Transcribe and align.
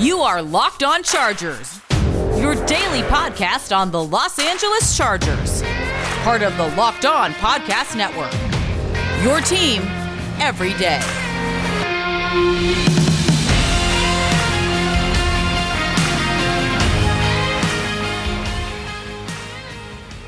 You 0.00 0.20
are 0.20 0.40
Locked 0.40 0.84
On 0.84 1.02
Chargers, 1.02 1.80
your 2.38 2.54
daily 2.66 3.02
podcast 3.08 3.76
on 3.76 3.90
the 3.90 4.00
Los 4.00 4.38
Angeles 4.38 4.96
Chargers, 4.96 5.60
part 6.22 6.42
of 6.42 6.56
the 6.56 6.68
Locked 6.76 7.04
On 7.04 7.32
Podcast 7.32 7.96
Network. 7.96 8.32
Your 9.24 9.40
team 9.40 9.82
every 10.38 10.72
day. 10.74 11.00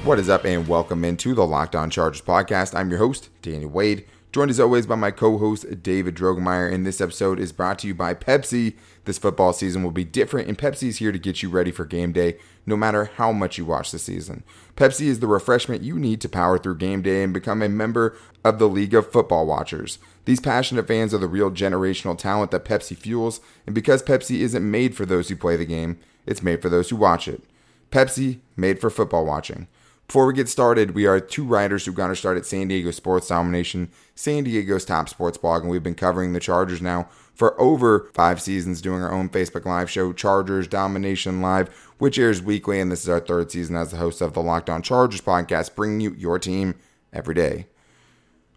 What 0.03 0.19
is 0.19 0.29
up, 0.29 0.45
and 0.45 0.67
welcome 0.67 1.05
into 1.05 1.33
the 1.33 1.47
Locked 1.47 1.77
On 1.77 1.91
Chargers 1.91 2.23
podcast. 2.23 2.75
I'm 2.75 2.91
your 2.91 2.99
host, 2.99 3.29
Danny 3.41 3.67
Wade, 3.67 4.05
joined 4.33 4.51
as 4.51 4.61
always 4.61 4.87
by 4.87 4.95
my 4.95 5.11
co 5.11 5.39
host, 5.39 5.83
David 5.83 6.15
Drogemeyer. 6.15 6.73
And 6.73 6.87
this 6.87 7.01
episode 7.01 7.41
is 7.41 7.53
brought 7.53 7.81
to 7.81 7.87
you 7.87 7.95
by 7.95 8.15
Pepsi. 8.15 8.77
This 9.05 9.19
football 9.19 9.53
season 9.53 9.83
will 9.83 9.91
be 9.91 10.05
different, 10.05 10.49
and 10.49 10.59
Pepsi 10.59 10.89
is 10.89 10.99
here 10.99 11.13
to 11.13 11.19
get 11.19 11.43
you 11.43 11.49
ready 11.49 11.71
for 11.71 11.85
game 11.85 12.13
day, 12.13 12.39
no 12.67 12.77
matter 12.77 13.11
how 13.17 13.33
much 13.33 13.59
you 13.59 13.65
watch 13.65 13.91
the 13.91 13.99
season. 13.99 14.45
Pepsi 14.77 15.07
is 15.07 15.21
the 15.21 15.27
refreshment 15.27 15.83
you 15.83 15.99
need 15.99 16.21
to 16.21 16.29
power 16.29 16.59
through 16.59 16.77
game 16.77 17.03
day 17.03 17.23
and 17.23 17.33
become 17.33 17.63
a 17.63 17.69
member 17.69 18.17
of 18.45 18.59
the 18.59 18.69
League 18.69 18.95
of 18.95 19.11
Football 19.11 19.47
Watchers. 19.47 19.99
These 20.27 20.41
passionate 20.41 20.87
fans 20.87 21.13
are 21.13 21.19
the 21.19 21.27
real 21.27 21.51
generational 21.51 22.17
talent 22.17 22.51
that 22.51 22.65
Pepsi 22.65 22.97
fuels, 22.97 23.41
and 23.67 23.75
because 23.75 24.03
Pepsi 24.03 24.41
isn't 24.41 24.71
made 24.71 24.95
for 24.95 25.07
those 25.07 25.29
who 25.29 25.37
play 25.37 25.57
the 25.57 25.65
game, 25.65 25.99
it's 26.27 26.43
made 26.43 26.63
for 26.63 26.69
those 26.69 26.91
who 26.91 26.97
watch 26.97 27.27
it. 27.27 27.43
Pepsi, 27.91 28.39
made 28.57 28.81
for 28.81 28.91
football 28.91 29.25
watching. 29.25 29.67
Before 30.11 30.27
we 30.27 30.35
get 30.35 30.49
started, 30.49 30.97
we 30.97 31.07
are 31.07 31.21
two 31.21 31.45
writers 31.45 31.87
who 31.87 31.93
got 31.93 32.09
our 32.09 32.17
start 32.17 32.37
at 32.37 32.45
San 32.45 32.67
Diego 32.67 32.91
Sports 32.91 33.29
Domination, 33.29 33.93
San 34.17 34.43
Diego's 34.43 34.85
top 34.85 35.09
sports 35.09 35.39
blog, 35.39 35.63
and 35.63 35.71
we've 35.71 35.85
been 35.85 35.95
covering 35.95 36.33
the 36.33 36.41
Chargers 36.41 36.83
now 36.83 37.09
for 37.33 37.55
over 37.61 38.11
five 38.13 38.43
seasons, 38.43 38.83
doing 38.83 39.03
our 39.03 39.13
own 39.13 39.29
Facebook 39.29 39.65
Live 39.67 39.89
show, 39.89 40.13
Chargers 40.13 40.67
Domination 40.67 41.41
Live, 41.41 41.69
which 41.99 42.19
airs 42.19 42.43
weekly, 42.43 42.81
and 42.81 42.91
this 42.91 43.05
is 43.05 43.09
our 43.09 43.21
third 43.21 43.53
season 43.53 43.77
as 43.77 43.93
the 43.93 43.99
host 43.99 44.21
of 44.21 44.33
the 44.33 44.43
Locked 44.43 44.69
On 44.69 44.83
Chargers 44.83 45.21
podcast, 45.21 45.77
bringing 45.77 46.01
you 46.01 46.13
your 46.19 46.41
team 46.41 46.75
every 47.13 47.37
day. 47.37 47.67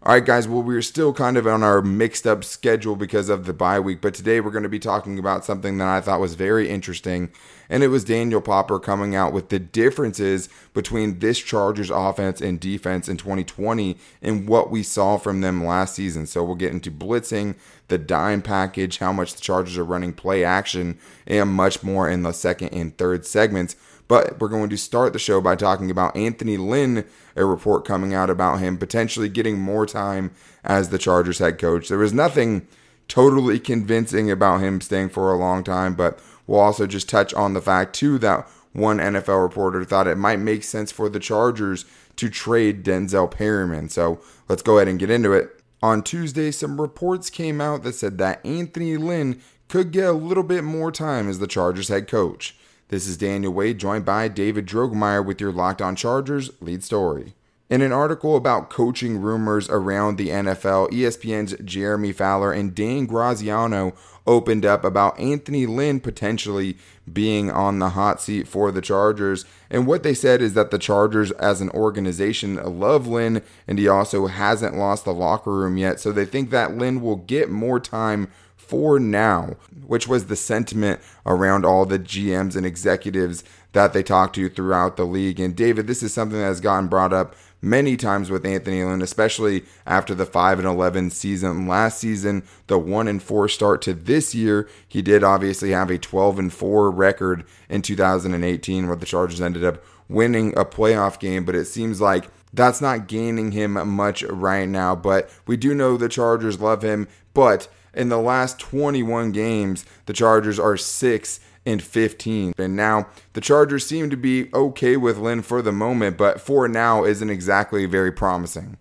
All 0.06 0.12
right, 0.12 0.22
guys. 0.22 0.46
Well, 0.46 0.62
we're 0.62 0.82
still 0.82 1.14
kind 1.14 1.38
of 1.38 1.46
on 1.46 1.62
our 1.62 1.80
mixed 1.80 2.26
up 2.26 2.44
schedule 2.44 2.94
because 2.94 3.30
of 3.30 3.46
the 3.46 3.54
bye 3.54 3.80
week, 3.80 4.02
but 4.02 4.12
today 4.12 4.38
we're 4.38 4.50
going 4.50 4.62
to 4.62 4.68
be 4.68 4.78
talking 4.78 5.18
about 5.18 5.46
something 5.46 5.78
that 5.78 5.88
I 5.88 6.02
thought 6.02 6.20
was 6.20 6.34
very 6.34 6.68
interesting, 6.68 7.30
and 7.70 7.82
it 7.82 7.88
was 7.88 8.04
Daniel 8.04 8.42
Popper 8.42 8.78
coming 8.78 9.14
out 9.14 9.32
with 9.32 9.48
the 9.48 9.58
differences 9.58 10.50
between 10.74 11.20
this 11.20 11.38
Chargers 11.38 11.88
offense 11.88 12.42
and 12.42 12.60
defense 12.60 13.08
in 13.08 13.16
2020 13.16 13.96
and 14.20 14.46
what 14.46 14.70
we 14.70 14.82
saw 14.82 15.16
from 15.16 15.40
them 15.40 15.64
last 15.64 15.94
season. 15.94 16.26
So 16.26 16.44
we'll 16.44 16.56
get 16.56 16.72
into 16.72 16.90
blitzing, 16.90 17.54
the 17.88 17.96
dime 17.96 18.42
package, 18.42 18.98
how 18.98 19.14
much 19.14 19.32
the 19.32 19.40
Chargers 19.40 19.78
are 19.78 19.84
running 19.84 20.12
play 20.12 20.44
action, 20.44 20.98
and 21.26 21.48
much 21.48 21.82
more 21.82 22.10
in 22.10 22.24
the 22.24 22.32
second 22.32 22.74
and 22.74 22.94
third 22.98 23.24
segments. 23.24 23.74
But 24.06 24.38
we're 24.38 24.48
going 24.48 24.70
to 24.70 24.76
start 24.76 25.12
the 25.12 25.18
show 25.18 25.40
by 25.40 25.56
talking 25.56 25.90
about 25.90 26.16
Anthony 26.16 26.56
Lynn, 26.56 27.04
a 27.36 27.44
report 27.44 27.86
coming 27.86 28.12
out 28.12 28.28
about 28.28 28.60
him 28.60 28.76
potentially 28.76 29.28
getting 29.28 29.58
more 29.58 29.86
time 29.86 30.30
as 30.62 30.90
the 30.90 30.98
Chargers 30.98 31.38
head 31.38 31.58
coach. 31.58 31.88
There 31.88 31.98
was 31.98 32.12
nothing 32.12 32.66
totally 33.08 33.58
convincing 33.58 34.30
about 34.30 34.60
him 34.60 34.80
staying 34.80 35.10
for 35.10 35.32
a 35.32 35.38
long 35.38 35.64
time, 35.64 35.94
but 35.94 36.18
we'll 36.46 36.60
also 36.60 36.86
just 36.86 37.08
touch 37.08 37.32
on 37.34 37.54
the 37.54 37.60
fact, 37.60 37.94
too, 37.94 38.18
that 38.18 38.48
one 38.72 38.98
NFL 38.98 39.42
reporter 39.42 39.84
thought 39.84 40.06
it 40.06 40.18
might 40.18 40.40
make 40.40 40.64
sense 40.64 40.90
for 40.90 41.08
the 41.08 41.20
Chargers 41.20 41.84
to 42.16 42.28
trade 42.28 42.84
Denzel 42.84 43.30
Perryman. 43.30 43.88
So 43.88 44.20
let's 44.48 44.62
go 44.62 44.76
ahead 44.76 44.88
and 44.88 44.98
get 44.98 45.10
into 45.10 45.32
it. 45.32 45.62
On 45.82 46.02
Tuesday, 46.02 46.50
some 46.50 46.80
reports 46.80 47.30
came 47.30 47.60
out 47.60 47.82
that 47.82 47.94
said 47.94 48.18
that 48.18 48.44
Anthony 48.44 48.96
Lynn 48.96 49.40
could 49.68 49.92
get 49.92 50.06
a 50.06 50.12
little 50.12 50.42
bit 50.42 50.64
more 50.64 50.90
time 50.90 51.28
as 51.28 51.38
the 51.38 51.46
Chargers 51.46 51.88
head 51.88 52.08
coach. 52.08 52.56
This 52.88 53.06
is 53.06 53.16
Daniel 53.16 53.52
Wade, 53.52 53.78
joined 53.78 54.04
by 54.04 54.28
David 54.28 54.66
Drogemeyer 54.66 55.24
with 55.24 55.40
your 55.40 55.50
Locked 55.50 55.80
On 55.80 55.96
Chargers 55.96 56.50
lead 56.60 56.84
story. 56.84 57.32
In 57.70 57.80
an 57.80 57.92
article 57.92 58.36
about 58.36 58.68
coaching 58.68 59.22
rumors 59.22 59.70
around 59.70 60.18
the 60.18 60.28
NFL, 60.28 60.90
ESPN's 60.90 61.56
Jeremy 61.64 62.12
Fowler 62.12 62.52
and 62.52 62.74
Dan 62.74 63.06
Graziano 63.06 63.94
opened 64.26 64.66
up 64.66 64.84
about 64.84 65.18
Anthony 65.18 65.64
Lynn 65.64 65.98
potentially 65.98 66.76
being 67.10 67.50
on 67.50 67.78
the 67.78 67.90
hot 67.90 68.20
seat 68.20 68.46
for 68.46 68.70
the 68.70 68.82
Chargers. 68.82 69.46
And 69.70 69.86
what 69.86 70.02
they 70.02 70.14
said 70.14 70.42
is 70.42 70.52
that 70.52 70.70
the 70.70 70.78
Chargers, 70.78 71.30
as 71.32 71.62
an 71.62 71.70
organization, 71.70 72.56
love 72.78 73.06
Lynn, 73.06 73.42
and 73.66 73.78
he 73.78 73.88
also 73.88 74.26
hasn't 74.26 74.76
lost 74.76 75.06
the 75.06 75.14
locker 75.14 75.52
room 75.52 75.78
yet. 75.78 76.00
So 76.00 76.12
they 76.12 76.26
think 76.26 76.50
that 76.50 76.76
Lynn 76.76 77.00
will 77.00 77.16
get 77.16 77.50
more 77.50 77.80
time 77.80 78.30
for 78.68 78.98
now, 78.98 79.56
which 79.86 80.08
was 80.08 80.26
the 80.26 80.36
sentiment 80.36 81.00
around 81.26 81.64
all 81.64 81.84
the 81.86 81.98
GMs 81.98 82.56
and 82.56 82.66
executives 82.66 83.44
that 83.72 83.92
they 83.92 84.02
talked 84.02 84.36
to 84.36 84.48
throughout 84.48 84.96
the 84.96 85.04
league. 85.04 85.40
And 85.40 85.54
David, 85.54 85.86
this 85.86 86.02
is 86.02 86.14
something 86.14 86.38
that 86.38 86.44
has 86.44 86.60
gotten 86.60 86.88
brought 86.88 87.12
up 87.12 87.34
many 87.60 87.96
times 87.96 88.30
with 88.30 88.44
Anthony 88.44 88.84
Lynn, 88.84 89.02
especially 89.02 89.64
after 89.86 90.14
the 90.14 90.26
5 90.26 90.58
and 90.58 90.68
11 90.68 91.10
season 91.10 91.66
last 91.66 91.98
season, 91.98 92.44
the 92.66 92.78
1 92.78 93.08
and 93.08 93.22
4 93.22 93.48
start 93.48 93.82
to 93.82 93.94
this 93.94 94.34
year. 94.34 94.68
He 94.86 95.02
did 95.02 95.24
obviously 95.24 95.70
have 95.70 95.90
a 95.90 95.98
12 95.98 96.38
and 96.38 96.52
4 96.52 96.90
record 96.90 97.44
in 97.68 97.82
2018 97.82 98.86
where 98.86 98.96
the 98.96 99.06
Chargers 99.06 99.40
ended 99.40 99.64
up 99.64 99.82
winning 100.08 100.56
a 100.56 100.64
playoff 100.64 101.18
game, 101.18 101.44
but 101.44 101.54
it 101.54 101.64
seems 101.64 102.00
like 102.00 102.28
that's 102.52 102.80
not 102.80 103.08
gaining 103.08 103.52
him 103.52 103.72
much 103.88 104.22
right 104.24 104.68
now, 104.68 104.94
but 104.94 105.30
we 105.46 105.56
do 105.56 105.74
know 105.74 105.96
the 105.96 106.08
Chargers 106.08 106.60
love 106.60 106.82
him, 106.82 107.08
but 107.32 107.66
in 107.96 108.08
the 108.08 108.18
last 108.18 108.58
21 108.58 109.32
games, 109.32 109.84
the 110.06 110.12
Chargers 110.12 110.58
are 110.58 110.76
6 110.76 111.40
and 111.66 111.82
15. 111.82 112.54
And 112.58 112.76
now 112.76 113.08
the 113.32 113.40
Chargers 113.40 113.86
seem 113.86 114.10
to 114.10 114.16
be 114.16 114.50
okay 114.52 114.96
with 114.96 115.18
Lynn 115.18 115.42
for 115.42 115.62
the 115.62 115.72
moment, 115.72 116.16
but 116.16 116.40
for 116.40 116.68
now 116.68 117.04
isn't 117.04 117.30
exactly 117.30 117.86
very 117.86 118.12
promising. 118.12 118.76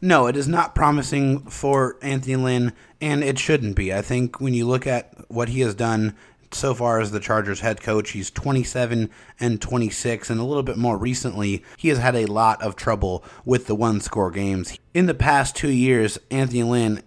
No, 0.00 0.26
it 0.26 0.36
is 0.36 0.48
not 0.48 0.74
promising 0.74 1.40
for 1.42 1.96
Anthony 2.02 2.36
Lynn, 2.36 2.72
and 3.00 3.22
it 3.22 3.38
shouldn't 3.38 3.76
be. 3.76 3.94
I 3.94 4.02
think 4.02 4.40
when 4.40 4.52
you 4.52 4.66
look 4.66 4.84
at 4.86 5.14
what 5.30 5.48
he 5.48 5.60
has 5.60 5.76
done 5.76 6.16
so 6.50 6.74
far 6.74 7.00
as 7.00 7.12
the 7.12 7.20
Chargers 7.20 7.60
head 7.60 7.80
coach, 7.80 8.10
he's 8.10 8.30
27 8.30 9.10
and 9.38 9.60
26, 9.60 10.28
and 10.28 10.40
a 10.40 10.44
little 10.44 10.64
bit 10.64 10.76
more 10.76 10.98
recently, 10.98 11.64
he 11.76 11.88
has 11.88 11.98
had 11.98 12.16
a 12.16 12.26
lot 12.26 12.60
of 12.62 12.74
trouble 12.74 13.24
with 13.44 13.66
the 13.66 13.76
one 13.76 14.00
score 14.00 14.32
games. 14.32 14.76
In 14.92 15.06
the 15.06 15.14
past 15.14 15.54
two 15.54 15.70
years, 15.70 16.18
Anthony 16.30 16.64
Lynn 16.64 17.02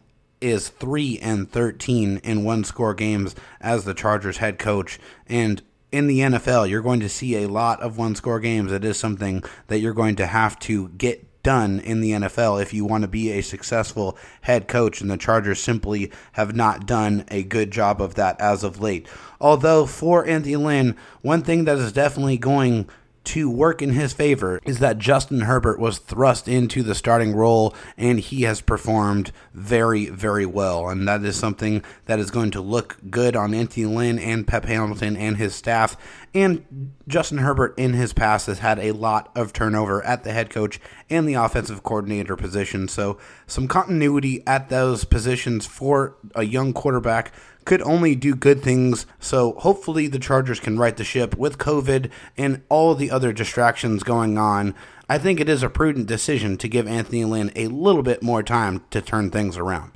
is 0.46 0.70
3 0.70 1.18
and 1.20 1.52
13 1.52 2.18
in 2.24 2.44
one 2.44 2.64
score 2.64 2.94
games 2.94 3.36
as 3.60 3.84
the 3.84 3.96
Chargers 3.96 4.38
head 4.38 4.60
coach. 4.60 5.00
And 5.28 5.64
in 5.92 6.08
the 6.08 6.20
NFL 6.20 6.70
you're 6.70 6.82
going 6.82 7.00
to 7.00 7.10
see 7.10 7.36
a 7.36 7.48
lot 7.48 7.82
of 7.82 7.98
one 7.98 8.16
score 8.16 8.40
games. 8.40 8.72
It 8.72 8.86
is 8.86 8.98
something 8.98 9.44
that 9.68 9.80
you're 9.80 9.94
going 9.94 10.16
to 10.18 10.28
have 10.28 10.60
to 10.60 10.90
get 10.90 11.26
done 11.42 11.80
in 11.80 12.02
the 12.02 12.12
NFL 12.12 12.62
if 12.62 12.74
you 12.74 12.86
want 12.86 13.04
to 13.04 13.08
be 13.08 13.32
a 13.32 13.42
successful 13.42 14.18
head 14.42 14.68
coach. 14.68 15.02
And 15.02 15.10
the 15.10 15.18
Chargers 15.18 15.60
simply 15.60 16.12
have 16.34 16.56
not 16.56 16.86
done 16.86 17.26
a 17.30 17.44
good 17.44 17.72
job 17.72 18.00
of 18.00 18.16
that 18.16 18.40
as 18.40 18.64
of 18.64 18.80
late. 18.80 19.08
Although 19.42 19.88
for 19.88 20.26
Anthony 20.28 20.58
Lynn 20.58 20.96
one 21.22 21.42
thing 21.42 21.66
that 21.66 21.78
is 21.80 21.92
definitely 21.92 22.38
going 22.38 22.88
to 23.26 23.50
work 23.50 23.82
in 23.82 23.92
his 23.92 24.14
favor 24.14 24.60
is 24.66 24.80
that 24.80 25.00
Justin 25.00 25.42
Herbert 25.42 25.80
was 25.80 25.98
thrust 25.98 26.48
into 26.48 26.84
the 26.84 26.96
starting 26.96 27.36
role 27.36 27.76
and 27.98 28.20
he 28.20 28.44
has 28.44 28.62
performed 28.62 29.32
very, 29.54 30.08
very 30.08 30.46
well. 30.46 30.90
And 30.90 31.08
that 31.08 31.24
is 31.24 31.36
something 31.36 31.84
that 32.06 32.20
is 32.20 32.32
going 32.32 32.52
to 32.52 32.62
look 32.62 32.98
good 33.10 33.36
on 33.36 33.54
Anthony 33.54 33.86
Lynn 33.86 34.20
and 34.20 34.48
Pep 34.48 34.66
Hamilton 34.66 35.18
and 35.18 35.38
his 35.38 35.56
staff. 35.56 35.98
And 36.34 36.94
Justin 37.08 37.38
Herbert 37.40 37.74
in 37.78 37.94
his 37.94 38.14
past 38.14 38.48
has 38.48 38.60
had 38.60 38.80
a 38.80 38.92
lot 38.92 39.32
of 39.36 39.54
turnover 39.54 40.04
at 40.04 40.24
the 40.24 40.34
head 40.34 40.50
coach 40.50 40.80
and 41.10 41.28
the 41.28 41.36
offensive 41.36 41.84
coordinator 41.84 42.36
position. 42.36 42.88
So 42.88 43.18
some 43.48 43.68
continuity 43.68 44.44
at 44.46 44.70
those 44.70 45.06
positions 45.06 45.66
for 45.66 46.18
a 46.34 46.44
young 46.44 46.74
quarterback 46.74 47.32
could 47.66 47.82
only 47.82 48.16
do 48.16 48.36
good 48.36 48.62
things. 48.62 49.06
So 49.20 49.54
hopefully 49.60 50.08
the 50.08 50.20
Chargers 50.20 50.60
can 50.60 50.80
right 50.80 50.96
the 50.96 51.04
ship 51.04 51.36
with 51.36 51.58
COVID 51.58 52.10
and 52.38 52.62
all 52.70 52.96
the 52.96 53.12
other 53.12 53.34
distractions 53.34 54.04
going 54.04 54.38
on. 54.38 54.74
I 55.10 55.18
think 55.18 55.40
it 55.40 55.50
is 55.50 55.62
a 55.62 55.70
prudent 55.70 56.08
decision 56.08 56.58
to 56.58 56.68
give 56.68 56.88
Anthony 56.88 57.26
Lynn 57.26 57.52
a 57.56 57.68
little 57.68 58.04
bit 58.04 58.24
more 58.24 58.42
time 58.42 58.84
to 58.92 59.02
turn 59.02 59.30
things 59.30 59.58
around. 59.58 59.92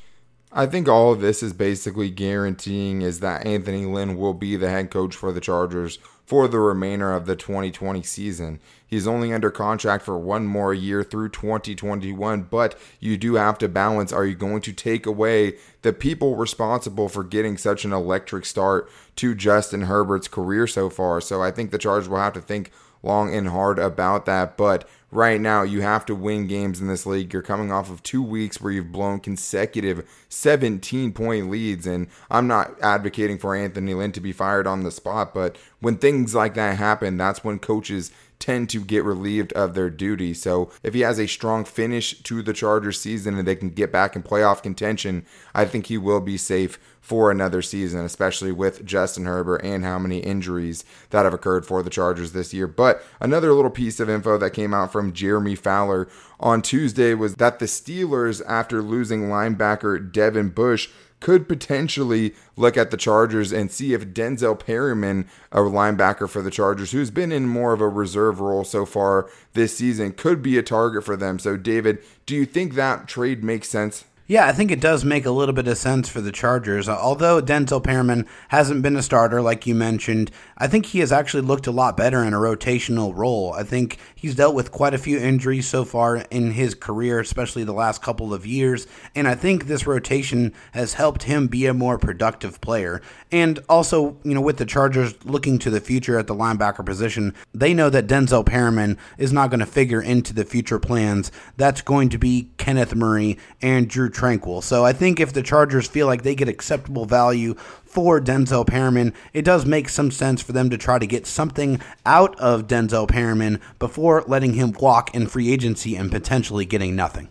I 0.51 0.66
think 0.66 0.88
all 0.88 1.13
of 1.13 1.21
this 1.21 1.44
is 1.44 1.54
basically 1.54 2.10
guaranteeing 2.10 3.04
is 3.04 3.19
that 3.19 3.45
Anthony 3.45 3.86
Lynn 3.86 4.18
will 4.18 4.33
be 4.33 4.56
the 4.56 4.69
head 4.69 4.89
coach 4.89 5.15
for 5.15 5.31
the 5.31 5.39
Chargers 5.39 6.00
for 6.30 6.48
the 6.48 6.60
remainder 6.60 7.12
of 7.12 7.26
the 7.26 7.36
2020 7.36 8.04
season. 8.04 8.60
He's 8.86 9.08
only 9.08 9.34
under 9.34 9.50
contract 9.50 10.06
for 10.06 10.16
one 10.16 10.46
more 10.46 10.76
year 10.76 11.04
through 11.04 11.30
2021, 11.30 12.44
but 12.44 12.78
you 13.00 13.18
do 13.18 13.34
have 13.34 13.58
to 13.58 13.68
balance 13.68 14.14
are 14.14 14.28
you 14.28 14.36
going 14.36 14.62
to 14.62 14.72
take 14.72 15.08
away 15.08 15.56
the 15.81 15.92
people 15.92 16.36
responsible 16.36 17.10
for 17.10 17.24
getting 17.24 17.58
such 17.58 17.84
an 17.84 17.92
electric 17.92 18.46
start 18.46 18.92
to 19.16 19.34
Justin 19.34 19.81
Herbert's 19.81 20.28
career 20.28 20.68
so 20.68 20.88
far? 20.92 21.20
So 21.20 21.42
I 21.42 21.50
think 21.50 21.72
the 21.72 21.80
Chargers 21.80 22.08
will 22.08 22.18
have 22.18 22.34
to 22.34 22.42
think 22.42 22.70
long 23.04 23.34
and 23.34 23.50
hard 23.50 23.80
about 23.80 24.25
that. 24.25 24.57
But 24.57 24.88
right 25.12 25.40
now, 25.40 25.63
you 25.63 25.81
have 25.81 26.06
to 26.07 26.16
win 26.16 26.48
games 26.48 26.80
in 26.80 26.88
this 26.88 27.06
league. 27.06 27.34
You're 27.34 27.42
coming 27.42 27.72
off 27.72 27.90
of 27.90 28.04
two 28.04 28.22
weeks 28.22 28.62
where 28.62 28.72
you've 28.72 28.92
blown 28.92 29.19
consecutive 29.19 30.07
17 30.30 31.13
point 31.13 31.50
leads. 31.50 31.88
And 31.88 32.07
I'm 32.30 32.48
not 32.48 32.80
advocating 32.81 33.38
for 33.38 33.56
Anthony 33.56 33.94
Lynn 33.94 34.12
to 34.13 34.22
be 34.22 34.31
fired 34.31 34.68
on 34.68 34.84
the 34.84 34.92
spot, 34.92 35.34
but 35.34 35.57
when 35.80 35.98
things 35.98 36.36
like 36.36 36.54
that 36.56 36.78
happen, 36.78 37.18
that's 37.18 37.44
when 37.44 37.60
coaches 37.60 38.12
tend 38.39 38.69
to 38.69 38.80
get 38.80 39.03
relieved 39.03 39.51
of 39.53 39.74
their 39.74 39.89
duty. 39.89 40.33
So 40.33 40.71
if 40.81 40.94
he 40.94 41.01
has 41.01 41.19
a 41.19 41.27
strong 41.27 41.65
finish 41.65 42.18
to 42.24 42.41
the 42.41 42.53
Chargers 42.53 43.00
season 43.00 43.38
and 43.38 43.47
they 43.47 43.56
can 43.56 43.69
get 43.69 43.91
back 43.91 44.15
in 44.15 44.24
playoff 44.24 44.63
contention, 44.63 45.25
I 45.53 45.65
think 45.65 45.88
he 45.88 45.97
will 45.97 46.21
be 46.21 46.38
safe 46.38 46.80
for 47.01 47.31
another 47.31 47.62
season, 47.62 48.01
especially 48.01 48.51
with 48.51 48.86
Justin 48.86 49.25
Herbert 49.25 49.62
and 49.63 49.83
how 49.83 50.00
many 50.00 50.19
injuries 50.19 50.86
that 51.09 51.24
have 51.24 51.33
occurred 51.33 51.65
for 51.65 51.81
the 51.81 51.89
Chargers 51.89 52.33
this 52.33 52.53
year. 52.53 52.68
But 52.68 53.03
another 53.19 53.51
little 53.51 53.71
piece 53.71 54.00
of 54.00 54.09
info 54.09 54.38
that 54.38 54.51
came 54.51 54.74
out 54.74 54.91
from 54.91 55.13
Jeremy 55.13 55.56
Fowler 55.56 56.07
on 56.39 56.62
Tuesday 56.62 57.13
was 57.13 57.36
that 57.36 57.59
the 57.59 57.65
Steelers, 57.65 58.41
after 58.47 58.81
losing 58.81 59.24
linebacker 59.24 60.12
Devin 60.12 60.50
Bush, 60.50 60.89
could 61.19 61.48
potentially 61.48 62.33
look 62.56 62.77
at 62.77 62.92
the 62.92 62.98
Chargers 62.98 63.51
and 63.51 63.71
see 63.71 63.94
if 63.94 64.07
Denzel 64.10 64.57
Perryman, 64.60 65.27
a 65.51 65.60
linebacker 65.60 66.30
for 66.30 66.42
the 66.42 66.51
Chargers, 66.51 66.92
who's 66.92 67.12
been 67.12 67.31
in 67.31 67.48
more 67.48 67.74
of 67.74 67.81
a 67.81 67.88
reserve 67.88 68.39
role 68.39 68.63
so 68.63 68.86
far 68.86 69.30
this 69.54 69.77
season, 69.77 70.13
could 70.13 70.42
be 70.42 70.57
a 70.57 70.63
target 70.63 71.04
for 71.04 71.16
them. 71.16 71.39
So, 71.39 71.57
David, 71.57 72.00
do 72.25 72.36
you 72.36 72.45
think 72.45 72.74
that 72.74 73.07
trade 73.07 73.44
makes 73.44 73.69
sense? 73.69 74.06
Yeah, 74.30 74.46
I 74.46 74.52
think 74.52 74.70
it 74.70 74.80
does 74.80 75.04
make 75.04 75.26
a 75.26 75.31
little 75.31 75.56
bit 75.56 75.68
of 75.68 75.76
sense 75.80 76.08
for 76.08 76.22
the 76.22 76.31
Chargers. 76.31 76.88
Uh, 76.88 76.96
although 76.96 77.42
Denzel 77.42 77.84
Perryman 77.84 78.28
hasn't 78.50 78.84
been 78.84 78.96
a 78.96 79.02
starter, 79.02 79.42
like 79.42 79.66
you 79.66 79.74
mentioned, 79.74 80.30
I 80.56 80.68
think 80.68 80.86
he 80.86 81.00
has 81.00 81.12
actually 81.12 81.42
looked 81.42 81.66
a 81.66 81.72
lot 81.72 81.98
better 81.98 82.24
in 82.24 82.36
a 82.36 82.38
rotational 82.38 83.12
role. 83.16 83.54
I 83.54 83.64
think 83.64 83.98
he's 84.14 84.36
dealt 84.36 84.54
with 84.54 84.72
quite 84.72 84.94
a 84.94 85.00
few 85.00 85.18
injuries 85.18 85.68
so 85.68 85.84
far 85.84 86.18
in 86.30 86.52
his 86.52 86.76
career, 86.76 87.20
especially 87.20 87.64
the 87.64 87.74
last 87.74 88.04
couple 88.04 88.31
of 88.31 88.46
years. 88.46 88.86
And 89.16 89.28
I 89.28 89.34
think 89.34 89.66
this 89.66 89.88
rotation 89.88 90.54
has 90.74 90.94
helped 90.94 91.24
him 91.24 91.48
be 91.48 91.66
a 91.66 91.74
more 91.74 91.98
productive 91.98 92.62
player. 92.62 93.02
And 93.32 93.58
also, 93.68 94.18
you 94.24 94.36
know, 94.36 94.42
with 94.42 94.58
the 94.58 94.66
Chargers 94.68 95.16
looking 95.25 95.58
to 95.58 95.72
the 95.72 95.82
future 95.82 96.20
at 96.20 96.28
the 96.28 96.36
linebacker 96.36 96.86
position, 96.86 97.34
they 97.52 97.74
know 97.74 97.90
that 97.90 98.06
Denzel 98.06 98.46
Perryman 98.46 99.00
is 99.18 99.34
not 99.34 99.50
going 99.50 99.60
to 99.60 99.66
figure 99.66 100.04
into 100.04 100.36
the 100.36 100.46
future 100.46 100.78
plans. 100.78 101.32
That's 101.58 101.82
going 101.82 102.10
to 102.10 102.20
be 102.20 102.52
Kenneth 102.58 102.94
Murray 102.94 103.40
and 103.60 103.90
Drue 103.90 104.12
Tranquill. 104.19 104.62
So 104.62 104.83
I 104.83 104.92
think 104.92 105.19
if 105.19 105.31
the 105.31 105.42
Chargers 105.42 105.88
feel 105.88 106.07
like 106.07 106.24
they 106.24 106.36
get 106.36 106.50
acceptable 106.50 107.06
value 107.06 107.54
for 107.86 108.19
Denzel 108.19 108.68
Perryman, 108.68 109.13
it 109.33 109.44
does 109.44 109.66
make 109.66 109.88
some 109.89 110.12
sense 110.12 110.42
for 110.42 110.51
them 110.51 110.69
to 110.69 110.77
try 110.77 111.00
to 111.00 111.07
get 111.07 111.25
something 111.25 111.81
out 112.06 112.38
of 112.39 112.68
Denzel 112.68 113.07
Perryman 113.07 113.62
before 113.80 114.24
letting 114.27 114.54
him 114.54 114.74
walk 114.74 115.16
in 115.16 115.27
free 115.27 115.51
agency 115.51 115.95
and 115.95 116.12
potentially 116.12 116.66
getting 116.66 116.95
nothing. 116.95 117.30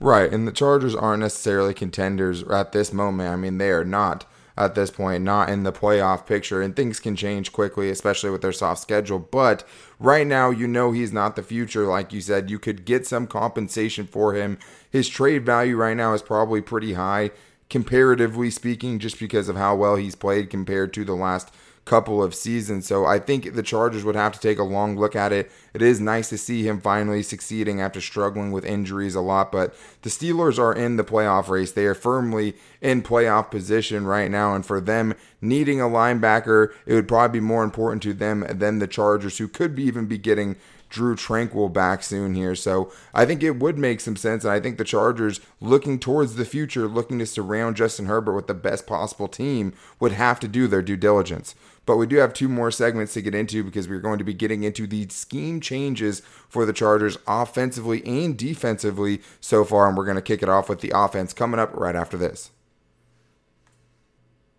Right, 0.00 0.32
and 0.32 0.46
the 0.46 0.52
Chargers 0.52 0.94
aren't 0.94 1.22
necessarily 1.22 1.74
contenders 1.74 2.44
at 2.44 2.70
this 2.70 2.92
moment. 2.92 3.30
I 3.30 3.36
mean, 3.36 3.58
they 3.58 3.70
are 3.70 3.84
not 3.84 4.24
at 4.58 4.74
this 4.74 4.90
point, 4.90 5.22
not 5.22 5.48
in 5.48 5.62
the 5.62 5.72
playoff 5.72 6.26
picture, 6.26 6.60
and 6.60 6.74
things 6.74 6.98
can 6.98 7.14
change 7.14 7.52
quickly, 7.52 7.88
especially 7.90 8.30
with 8.30 8.42
their 8.42 8.52
soft 8.52 8.82
schedule. 8.82 9.18
But 9.20 9.64
right 10.00 10.26
now, 10.26 10.50
you 10.50 10.66
know 10.66 10.90
he's 10.90 11.12
not 11.12 11.36
the 11.36 11.42
future. 11.42 11.86
Like 11.86 12.12
you 12.12 12.20
said, 12.20 12.50
you 12.50 12.58
could 12.58 12.84
get 12.84 13.06
some 13.06 13.26
compensation 13.28 14.06
for 14.06 14.34
him. 14.34 14.58
His 14.90 15.08
trade 15.08 15.46
value 15.46 15.76
right 15.76 15.96
now 15.96 16.12
is 16.12 16.22
probably 16.22 16.60
pretty 16.60 16.94
high, 16.94 17.30
comparatively 17.70 18.50
speaking, 18.50 18.98
just 18.98 19.20
because 19.20 19.48
of 19.48 19.56
how 19.56 19.76
well 19.76 19.94
he's 19.94 20.16
played 20.16 20.50
compared 20.50 20.92
to 20.94 21.04
the 21.04 21.14
last 21.14 21.54
couple 21.88 22.22
of 22.22 22.34
seasons. 22.34 22.86
So 22.86 23.06
I 23.06 23.18
think 23.18 23.54
the 23.54 23.62
Chargers 23.62 24.04
would 24.04 24.14
have 24.14 24.32
to 24.32 24.40
take 24.40 24.58
a 24.58 24.62
long 24.62 24.98
look 24.98 25.16
at 25.16 25.32
it. 25.32 25.50
It 25.72 25.80
is 25.80 26.00
nice 26.00 26.28
to 26.28 26.38
see 26.38 26.62
him 26.62 26.80
finally 26.80 27.22
succeeding 27.22 27.80
after 27.80 28.00
struggling 28.00 28.52
with 28.52 28.64
injuries 28.64 29.14
a 29.14 29.20
lot, 29.20 29.50
but 29.50 29.74
the 30.02 30.10
Steelers 30.10 30.58
are 30.58 30.74
in 30.74 30.96
the 30.96 31.04
playoff 31.04 31.48
race. 31.48 31.72
They 31.72 31.86
are 31.86 31.94
firmly 31.94 32.54
in 32.80 33.02
playoff 33.02 33.50
position 33.50 34.06
right 34.06 34.30
now, 34.30 34.54
and 34.54 34.64
for 34.64 34.80
them 34.80 35.14
needing 35.40 35.80
a 35.80 35.84
linebacker, 35.84 36.72
it 36.86 36.94
would 36.94 37.08
probably 37.08 37.40
be 37.40 37.46
more 37.46 37.64
important 37.64 38.02
to 38.02 38.12
them 38.12 38.44
than 38.48 38.78
the 38.78 38.86
Chargers, 38.86 39.38
who 39.38 39.48
could 39.48 39.74
be 39.74 39.84
even 39.84 40.06
be 40.06 40.18
getting 40.18 40.56
Drue 40.90 41.16
Tranquill 41.16 41.72
back 41.72 42.02
soon 42.02 42.34
here. 42.34 42.54
So 42.54 42.90
I 43.12 43.26
think 43.26 43.42
it 43.42 43.58
would 43.58 43.78
make 43.78 44.00
some 44.00 44.16
sense. 44.16 44.44
And 44.44 44.52
I 44.52 44.60
think 44.60 44.78
the 44.78 44.84
Chargers, 44.84 45.40
looking 45.60 45.98
towards 45.98 46.36
the 46.36 46.44
future, 46.44 46.88
looking 46.88 47.18
to 47.18 47.26
surround 47.26 47.76
Justin 47.76 48.06
Herbert 48.06 48.34
with 48.34 48.46
the 48.46 48.54
best 48.54 48.86
possible 48.86 49.28
team, 49.28 49.74
would 50.00 50.12
have 50.12 50.40
to 50.40 50.48
do 50.48 50.66
their 50.66 50.82
due 50.82 50.96
diligence. 50.96 51.54
But 51.88 51.96
we 51.96 52.06
do 52.06 52.16
have 52.16 52.34
two 52.34 52.50
more 52.50 52.70
segments 52.70 53.14
to 53.14 53.22
get 53.22 53.34
into 53.34 53.64
because 53.64 53.88
we're 53.88 53.98
going 53.98 54.18
to 54.18 54.24
be 54.24 54.34
getting 54.34 54.62
into 54.62 54.86
the 54.86 55.08
scheme 55.08 55.58
changes 55.58 56.20
for 56.46 56.66
the 56.66 56.74
Chargers 56.74 57.16
offensively 57.26 58.04
and 58.04 58.36
defensively 58.36 59.22
so 59.40 59.64
far. 59.64 59.88
And 59.88 59.96
we're 59.96 60.04
going 60.04 60.16
to 60.16 60.20
kick 60.20 60.42
it 60.42 60.50
off 60.50 60.68
with 60.68 60.82
the 60.82 60.92
offense 60.94 61.32
coming 61.32 61.58
up 61.58 61.74
right 61.74 61.96
after 61.96 62.18
this. 62.18 62.50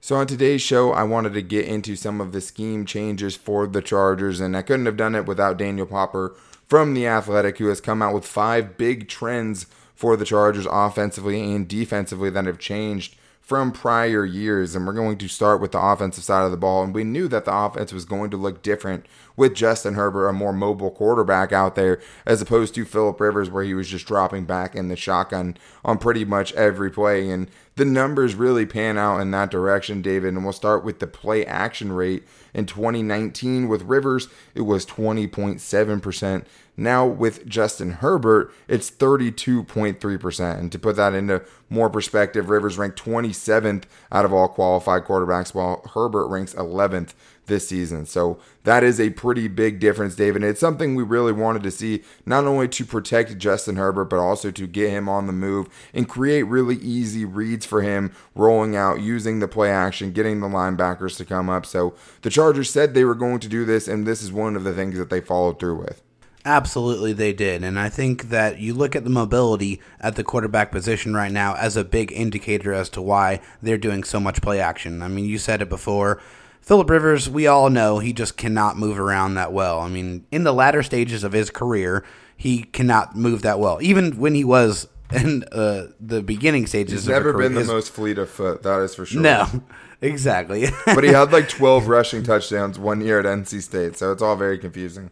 So, 0.01 0.15
on 0.15 0.25
today's 0.25 0.63
show, 0.63 0.91
I 0.91 1.03
wanted 1.03 1.33
to 1.33 1.43
get 1.43 1.67
into 1.67 1.95
some 1.95 2.19
of 2.19 2.31
the 2.31 2.41
scheme 2.41 2.83
changes 2.83 3.35
for 3.35 3.67
the 3.67 3.83
Chargers, 3.83 4.39
and 4.39 4.57
I 4.57 4.63
couldn't 4.63 4.87
have 4.87 4.97
done 4.97 5.13
it 5.13 5.27
without 5.27 5.57
Daniel 5.57 5.85
Popper 5.85 6.35
from 6.67 6.95
The 6.95 7.05
Athletic, 7.05 7.59
who 7.59 7.67
has 7.67 7.79
come 7.79 8.01
out 8.01 8.15
with 8.15 8.25
five 8.25 8.75
big 8.75 9.07
trends 9.07 9.67
for 9.93 10.17
the 10.17 10.25
Chargers 10.25 10.65
offensively 10.71 11.53
and 11.53 11.67
defensively 11.67 12.31
that 12.31 12.47
have 12.47 12.57
changed 12.57 13.17
from 13.49 13.71
prior 13.71 14.23
years. 14.25 14.75
And 14.75 14.85
we're 14.85 14.93
going 14.93 15.17
to 15.17 15.27
start 15.27 15.59
with 15.59 15.71
the 15.71 15.81
offensive 15.81 16.23
side 16.23 16.45
of 16.45 16.51
the 16.51 16.57
ball. 16.57 16.83
And 16.83 16.93
we 16.93 17.03
knew 17.03 17.27
that 17.29 17.45
the 17.45 17.53
offense 17.53 17.91
was 17.91 18.05
going 18.05 18.29
to 18.29 18.37
look 18.37 18.61
different 18.61 19.07
with 19.35 19.55
Justin 19.55 19.95
Herbert, 19.95 20.27
a 20.27 20.33
more 20.33 20.53
mobile 20.53 20.91
quarterback 20.91 21.51
out 21.51 21.73
there, 21.73 21.99
as 22.27 22.43
opposed 22.43 22.75
to 22.75 22.85
Philip 22.85 23.19
Rivers, 23.19 23.49
where 23.49 23.63
he 23.63 23.73
was 23.73 23.87
just 23.87 24.05
dropping 24.05 24.45
back 24.45 24.75
in 24.75 24.89
the 24.89 24.95
shotgun 24.95 25.57
on 25.83 25.97
pretty 25.97 26.25
much 26.25 26.53
every 26.53 26.91
play. 26.91 27.27
And 27.31 27.49
the 27.75 27.85
numbers 27.85 28.35
really 28.35 28.67
pan 28.67 28.99
out 28.99 29.19
in 29.19 29.31
that 29.31 29.49
direction, 29.49 30.03
David. 30.03 30.35
And 30.35 30.43
we'll 30.43 30.53
start 30.53 30.83
with 30.83 30.99
the 30.99 31.07
play 31.07 31.43
action 31.43 31.91
rate. 31.91 32.27
In 32.53 32.67
2019, 32.67 33.67
with 33.67 33.81
Rivers, 33.81 34.27
it 34.53 34.61
was 34.61 34.85
20.7%. 34.85 36.45
Now, 36.79 37.05
with 37.05 37.45
Justin 37.45 37.91
Herbert, 37.93 38.53
it's 38.67 38.89
32.3%. 38.89 40.59
And 40.59 40.71
to 40.71 40.79
put 40.79 40.95
that 40.95 41.13
into 41.13 41.43
more 41.69 41.89
perspective, 41.89 42.50
Rivers 42.50 42.77
ranked 42.77 43.04
27th 43.04 43.83
out 44.12 44.25
of 44.25 44.33
all 44.33 44.48
qualified 44.48 45.04
quarterbacks, 45.04 45.54
while 45.54 45.81
Herbert 45.94 46.27
ranks 46.27 46.54
11th 46.54 47.13
this 47.50 47.68
season. 47.68 48.06
So 48.06 48.39
that 48.63 48.83
is 48.83 49.00
a 49.00 49.10
pretty 49.10 49.50
big 49.50 49.80
difference, 49.80 50.16
David. 50.16 50.44
And 50.44 50.50
It's 50.50 50.60
something 50.60 50.95
we 50.95 51.04
really 51.04 51.33
wanted 51.33 51.63
to 51.63 51.71
see, 51.71 52.04
not 52.25 52.45
only 52.45 52.69
to 52.69 52.86
protect 52.86 53.38
Justin 53.38 53.75
Herbert, 53.75 54.06
but 54.06 54.19
also 54.19 54.51
to 54.51 54.68
get 54.68 54.92
him 54.92 55.10
on 55.10 55.27
the 55.27 55.33
move 55.33 55.68
and 55.94 56.07
create 56.07 56.44
really 56.44 56.77
easy 56.77 57.25
reads 57.25 57.66
for 57.66 57.81
him, 57.81 58.13
rolling 58.36 58.75
out, 58.75 59.01
using 59.01 59.39
the 59.39 59.48
play 59.48 59.69
action, 59.69 60.13
getting 60.13 60.39
the 60.39 60.48
linebackers 60.48 61.18
to 61.18 61.26
come 61.26 61.49
up. 61.49 61.66
So 61.66 61.94
the 62.21 62.30
Chargers 62.30 62.69
said 62.69 62.94
they 62.94 63.06
were 63.06 63.16
going 63.16 63.40
to 63.40 63.49
do 63.49 63.66
this, 63.66 63.88
and 63.88 64.07
this 64.07 64.21
is 64.21 64.31
one 64.31 64.56
of 64.56 64.64
the 64.64 64.73
things 64.73 64.97
that 64.97 65.09
they 65.09 65.21
followed 65.21 65.59
through 65.59 65.80
with. 65.80 66.02
Absolutely, 66.45 67.11
they 67.13 67.33
did. 67.33 67.63
And 67.63 67.77
I 67.77 67.89
think 67.89 68.29
that 68.29 68.59
you 68.59 68.73
look 68.73 68.95
at 68.95 69.03
the 69.03 69.09
mobility 69.09 69.81
at 69.99 70.15
the 70.15 70.23
quarterback 70.23 70.71
position 70.71 71.13
right 71.13 71.31
now 71.31 71.55
as 71.55 71.75
a 71.75 71.83
big 71.83 72.11
indicator 72.11 72.73
as 72.73 72.89
to 72.91 73.01
why 73.01 73.41
they're 73.61 73.77
doing 73.77 74.03
so 74.03 74.19
much 74.19 74.41
play 74.41 74.59
action. 74.59 75.01
I 75.01 75.09
mean, 75.09 75.25
you 75.25 75.37
said 75.37 75.61
it 75.61 75.69
before. 75.69 76.21
Philip 76.61 76.89
Rivers, 76.89 77.29
we 77.29 77.47
all 77.47 77.69
know 77.69 77.99
he 77.99 78.13
just 78.13 78.37
cannot 78.37 78.77
move 78.77 78.99
around 78.99 79.33
that 79.35 79.51
well. 79.51 79.79
I 79.79 79.89
mean, 79.89 80.25
in 80.31 80.43
the 80.43 80.53
latter 80.53 80.83
stages 80.83 81.23
of 81.23 81.33
his 81.33 81.49
career, 81.49 82.05
he 82.37 82.63
cannot 82.63 83.15
move 83.15 83.41
that 83.41 83.59
well. 83.59 83.79
Even 83.81 84.17
when 84.17 84.33
he 84.33 84.43
was 84.43 84.87
in 85.11 85.43
uh, 85.51 85.87
the 85.99 86.21
beginning 86.21 86.67
stages, 86.67 87.05
he's 87.05 87.07
never 87.07 87.33
been 87.33 87.53
the 87.53 87.63
most 87.65 87.91
fleet 87.91 88.17
of 88.17 88.29
foot. 88.29 88.63
That 88.63 88.81
is 88.81 88.95
for 88.95 89.05
sure. 89.05 89.21
No, 89.21 89.47
exactly. 90.01 90.67
but 90.85 91.03
he 91.03 91.09
had 91.09 91.31
like 91.31 91.49
twelve 91.49 91.87
rushing 91.87 92.23
touchdowns 92.23 92.77
one 92.77 93.01
year 93.01 93.19
at 93.19 93.25
NC 93.25 93.61
State, 93.63 93.97
so 93.97 94.11
it's 94.11 94.21
all 94.21 94.35
very 94.35 94.57
confusing. 94.57 95.09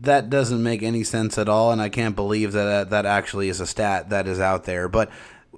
That 0.00 0.28
doesn't 0.28 0.62
make 0.62 0.82
any 0.82 1.04
sense 1.04 1.38
at 1.38 1.48
all, 1.48 1.72
and 1.72 1.80
I 1.80 1.88
can't 1.88 2.14
believe 2.14 2.52
that 2.52 2.66
uh, 2.66 2.84
that 2.84 3.06
actually 3.06 3.48
is 3.48 3.60
a 3.60 3.66
stat 3.66 4.10
that 4.10 4.26
is 4.26 4.38
out 4.38 4.64
there. 4.64 4.88
But 4.88 5.10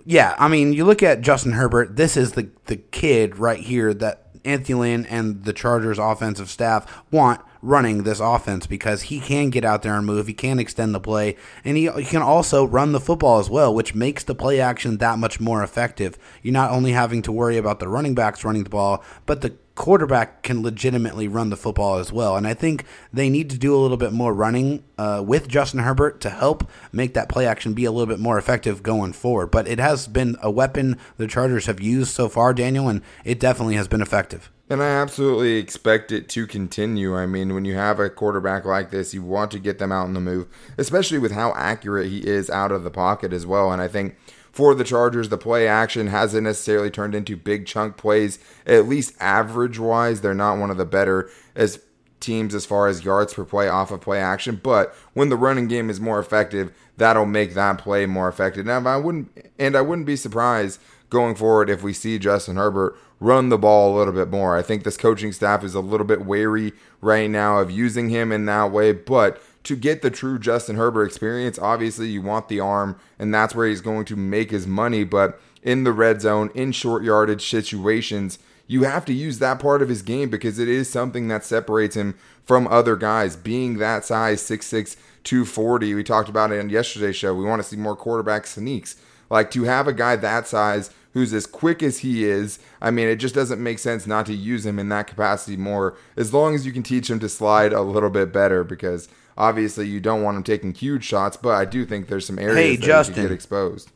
yeah, 0.05 0.37
I 0.39 0.49
mean, 0.49 0.73
you 0.73 0.85
look 0.85 1.03
at 1.03 1.23
Justin 1.23 1.53
Herbert. 1.53 1.97
This 1.97 2.17
is 2.17 2.33
the 2.33 2.49
the 2.67 2.77
kid 2.77 3.39
right 3.39 3.61
here 3.61 3.93
that 3.95 4.23
Anthony 4.45 4.75
Lynn 4.75 5.07
and 5.07 5.45
the 5.45 5.53
Chargers 5.53 5.99
offensive 5.99 6.51
staff 6.51 7.03
want 7.11 7.41
running 7.61 8.03
this 8.03 8.19
offense 8.19 8.67
because 8.67 9.03
he 9.03 9.21
can 9.21 9.49
get 9.49 9.65
out 9.65 9.83
there 9.83 9.97
and 9.97 10.05
move. 10.05 10.27
He 10.27 10.35
can 10.35 10.59
extend 10.59 10.95
the 10.95 11.01
play, 11.01 11.37
and 11.65 11.77
he, 11.77 11.89
he, 11.91 12.05
can 12.05 12.23
also 12.23 12.65
run 12.65 12.93
the 12.93 13.01
football 13.01 13.39
as 13.39 13.49
well, 13.49 13.73
which 13.73 13.95
makes 13.95 14.25
the 14.25 14.35
play 14.35 14.61
action 14.61 14.99
that 14.99 15.19
much 15.19 15.39
more 15.39 15.63
effective. 15.63 16.19
You're 16.43 16.53
not 16.53 16.73
only 16.73 16.93
having 16.93 17.23
to 17.23 17.33
worry 17.33 17.57
about 17.57 17.79
the 17.79 17.89
running 17.89 18.15
backs 18.15 18.45
running 18.45 18.65
the 18.65 18.71
ball, 18.71 19.05
but 19.27 19.41
the 19.41 19.55
quarterback 19.75 20.43
can 20.43 20.63
legitimately 20.63 21.29
run 21.29 21.51
the 21.51 21.57
football 21.57 21.99
as 21.99 22.13
well. 22.13 22.37
And 22.37 22.47
I 22.47 22.55
think 22.55 22.85
they 23.13 23.31
need 23.31 23.51
to 23.51 23.59
do 23.59 23.75
a 23.75 23.81
little 23.81 23.97
bit 23.97 24.13
more 24.13 24.35
running 24.35 24.85
uh, 24.99 25.23
with 25.27 25.49
Justin 25.49 25.81
Herbert 25.81 26.21
to 26.23 26.31
help 26.31 26.69
make 26.93 27.15
that 27.15 27.29
play 27.29 27.47
action 27.47 27.73
be 27.73 27.85
a 27.85 27.93
little 27.93 28.07
bit 28.07 28.21
more 28.21 28.39
effective 28.39 28.83
going 28.83 29.13
forward. 29.13 29.51
But 29.51 29.67
it 29.67 29.79
has 29.79 30.07
been 30.07 30.37
a 30.43 30.51
weapon 30.51 30.99
the 31.17 31.27
Chargers 31.27 31.67
have 31.67 31.81
used 31.81 32.11
so 32.11 32.29
far, 32.29 32.53
Daniel, 32.53 32.89
and 32.89 33.03
it 33.25 33.41
definitely 33.41 33.77
has 33.77 33.89
been 33.89 34.03
effective. 34.03 34.51
And 34.69 34.83
I 34.83 34.89
absolutely 34.89 35.57
expect 35.57 36.13
it 36.13 36.31
to 36.31 36.47
continue. 36.47 37.15
I 37.15 37.27
mean, 37.27 37.53
when 37.53 37.67
you 37.67 37.75
have 37.75 38.01
a 38.01 38.09
quarterback 38.09 38.65
like 38.65 38.91
this, 38.91 39.13
you 39.13 39.23
want 39.23 39.51
to 39.51 39.59
get 39.59 39.79
them 39.79 39.93
out 39.93 40.07
in 40.07 40.15
the 40.15 40.21
move, 40.21 40.49
especially 40.79 41.19
with 41.19 41.33
how 41.33 41.53
accurate 41.55 42.07
he 42.07 42.19
is 42.19 42.49
out 42.49 42.73
of 42.73 42.83
the 42.83 42.91
pocket 42.91 43.35
as 43.35 43.45
well. 43.45 43.71
And 43.71 43.83
I 43.83 43.89
think 43.89 44.17
for 44.53 44.75
the 44.75 44.85
Chargers, 44.85 45.31
the 45.31 45.39
play 45.39 45.67
action 45.67 46.09
hasn't 46.09 46.45
necessarily 46.45 46.91
turned 46.91 47.15
into 47.15 47.37
big 47.37 47.67
chunk 47.67 47.97
plays, 47.97 48.39
at 48.67 48.87
least 48.87 49.15
average 49.19 49.79
wise. 49.79 50.21
They're 50.21 50.35
not 50.35 50.59
one 50.59 50.71
of 50.71 50.77
the 50.77 50.85
better 50.85 51.31
as 51.57 51.81
teams 52.21 52.55
as 52.55 52.67
far 52.67 52.87
as 52.87 53.05
yards 53.05 53.35
per 53.35 53.45
play 53.45 53.69
off 53.69 53.91
of 53.91 54.01
play 54.01 54.21
action, 54.21 54.61
but 54.63 54.95
when 55.15 55.29
the 55.29 55.37
running 55.37 55.69
game 55.69 55.91
is 55.91 56.01
more 56.01 56.21
effective, 56.21 56.73
that'll 56.97 57.27
make 57.27 57.55
that 57.55 57.79
play 57.79 58.07
more 58.07 58.29
effective. 58.29 58.65
Now, 58.65 58.87
I 58.87 58.97
wouldn't 58.97 59.51
and 59.59 59.75
I 59.75 59.81
wouldn't 59.81 60.07
be 60.07 60.17
surprised 60.17 60.81
going 61.11 61.35
forward 61.35 61.69
if 61.69 61.83
we 61.83 61.93
see 61.93 62.19
Justin 62.19 62.57
Herbert 62.57 62.97
run 63.21 63.49
the 63.49 63.59
ball 63.59 63.95
a 63.95 63.99
little 63.99 64.15
bit 64.15 64.29
more. 64.29 64.57
I 64.57 64.63
think 64.63 64.85
this 64.85 64.97
coaching 64.97 65.33
staff 65.33 65.63
is 65.65 65.75
a 65.75 65.81
little 65.81 66.07
bit 66.07 66.25
wary 66.25 66.73
right 67.01 67.31
now 67.31 67.59
of 67.59 67.71
using 67.71 68.09
him 68.09 68.33
in 68.33 68.47
that 68.47 68.71
way, 68.73 68.93
but 68.93 69.43
to 69.65 69.77
get 69.77 70.03
the 70.03 70.11
true 70.11 70.39
Justin 70.39 70.77
Herbert 70.77 71.05
experience, 71.05 71.59
obviously 71.59 72.09
you 72.09 72.23
want 72.23 72.49
the 72.49 72.61
arm, 72.61 72.97
and 73.19 73.33
that's 73.33 73.55
where 73.55 73.67
he's 73.67 73.81
going 73.81 74.05
to 74.07 74.17
make 74.17 74.51
his 74.51 74.67
money. 74.67 75.05
But 75.05 75.41
in 75.63 75.85
the 75.85 75.93
red 75.93 76.21
zone, 76.21 76.51
in 76.55 76.73
short 76.73 77.05
yardage 77.05 77.49
situations, 77.49 78.39
you 78.67 78.85
have 78.85 79.05
to 79.05 79.13
use 79.13 79.39
that 79.39 79.61
part 79.61 79.83
of 79.83 79.89
his 79.89 80.03
game 80.03 80.31
because 80.31 80.59
it 80.59 80.69
is 80.69 80.89
something 80.89 81.29
that 81.29 81.45
separates 81.45 81.97
him 81.97 82.17
from 82.45 82.67
other 82.69 82.97
guys. 82.97 83.37
Being 83.37 83.79
that 83.79 84.05
size, 84.05 84.43
6'6, 84.43 84.97
240, 85.25 85.95
we 85.95 86.03
talked 86.03 86.29
about 86.29 86.53
it 86.53 86.59
on 86.59 86.71
yesterday's 86.71 87.17
show. 87.17 87.35
We 87.35 87.45
want 87.45 87.63
to 87.63 87.69
see 87.69 87.77
more 87.77 87.97
quarterback 87.97 88.47
sneaks. 88.47 88.97
Like 89.31 89.51
to 89.53 89.65
have 89.65 89.87
a 89.87 89.93
guy 89.93 90.17
that 90.17 90.47
size 90.47 90.91
who's 91.13 91.33
as 91.33 91.47
quick 91.47 91.83
as 91.83 91.99
he 91.99 92.25
is, 92.25 92.59
I 92.81 92.91
mean, 92.91 93.09
it 93.09 93.17
just 93.17 93.35
doesn't 93.35 93.63
make 93.63 93.79
sense 93.79 94.07
not 94.07 94.27
to 94.27 94.35
use 94.35 94.65
him 94.65 94.79
in 94.79 94.89
that 94.89 95.07
capacity 95.07 95.57
more 95.57 95.95
as 96.17 96.33
long 96.33 96.55
as 96.55 96.67
you 96.67 96.73
can 96.73 96.83
teach 96.83 97.09
him 97.11 97.21
to 97.21 97.29
slide 97.29 97.73
a 97.73 97.83
little 97.83 98.11
bit 98.11 98.33
better 98.33 98.65
because 98.65 99.09
Obviously, 99.37 99.89
you 99.89 100.01
don't 100.01 100.23
want 100.23 100.37
him 100.37 100.43
taking 100.43 100.75
huge 100.75 101.05
shots, 101.05 101.37
but 101.37 101.51
I 101.51 101.65
do 101.65 101.87
think 101.87 102.09
there's 102.09 102.27
some 102.27 102.39
areas 102.39 102.57
hey, 102.57 102.77
that 102.77 102.85
Justin, 102.85 103.23
get 103.23 103.33
exposed. 103.33 103.91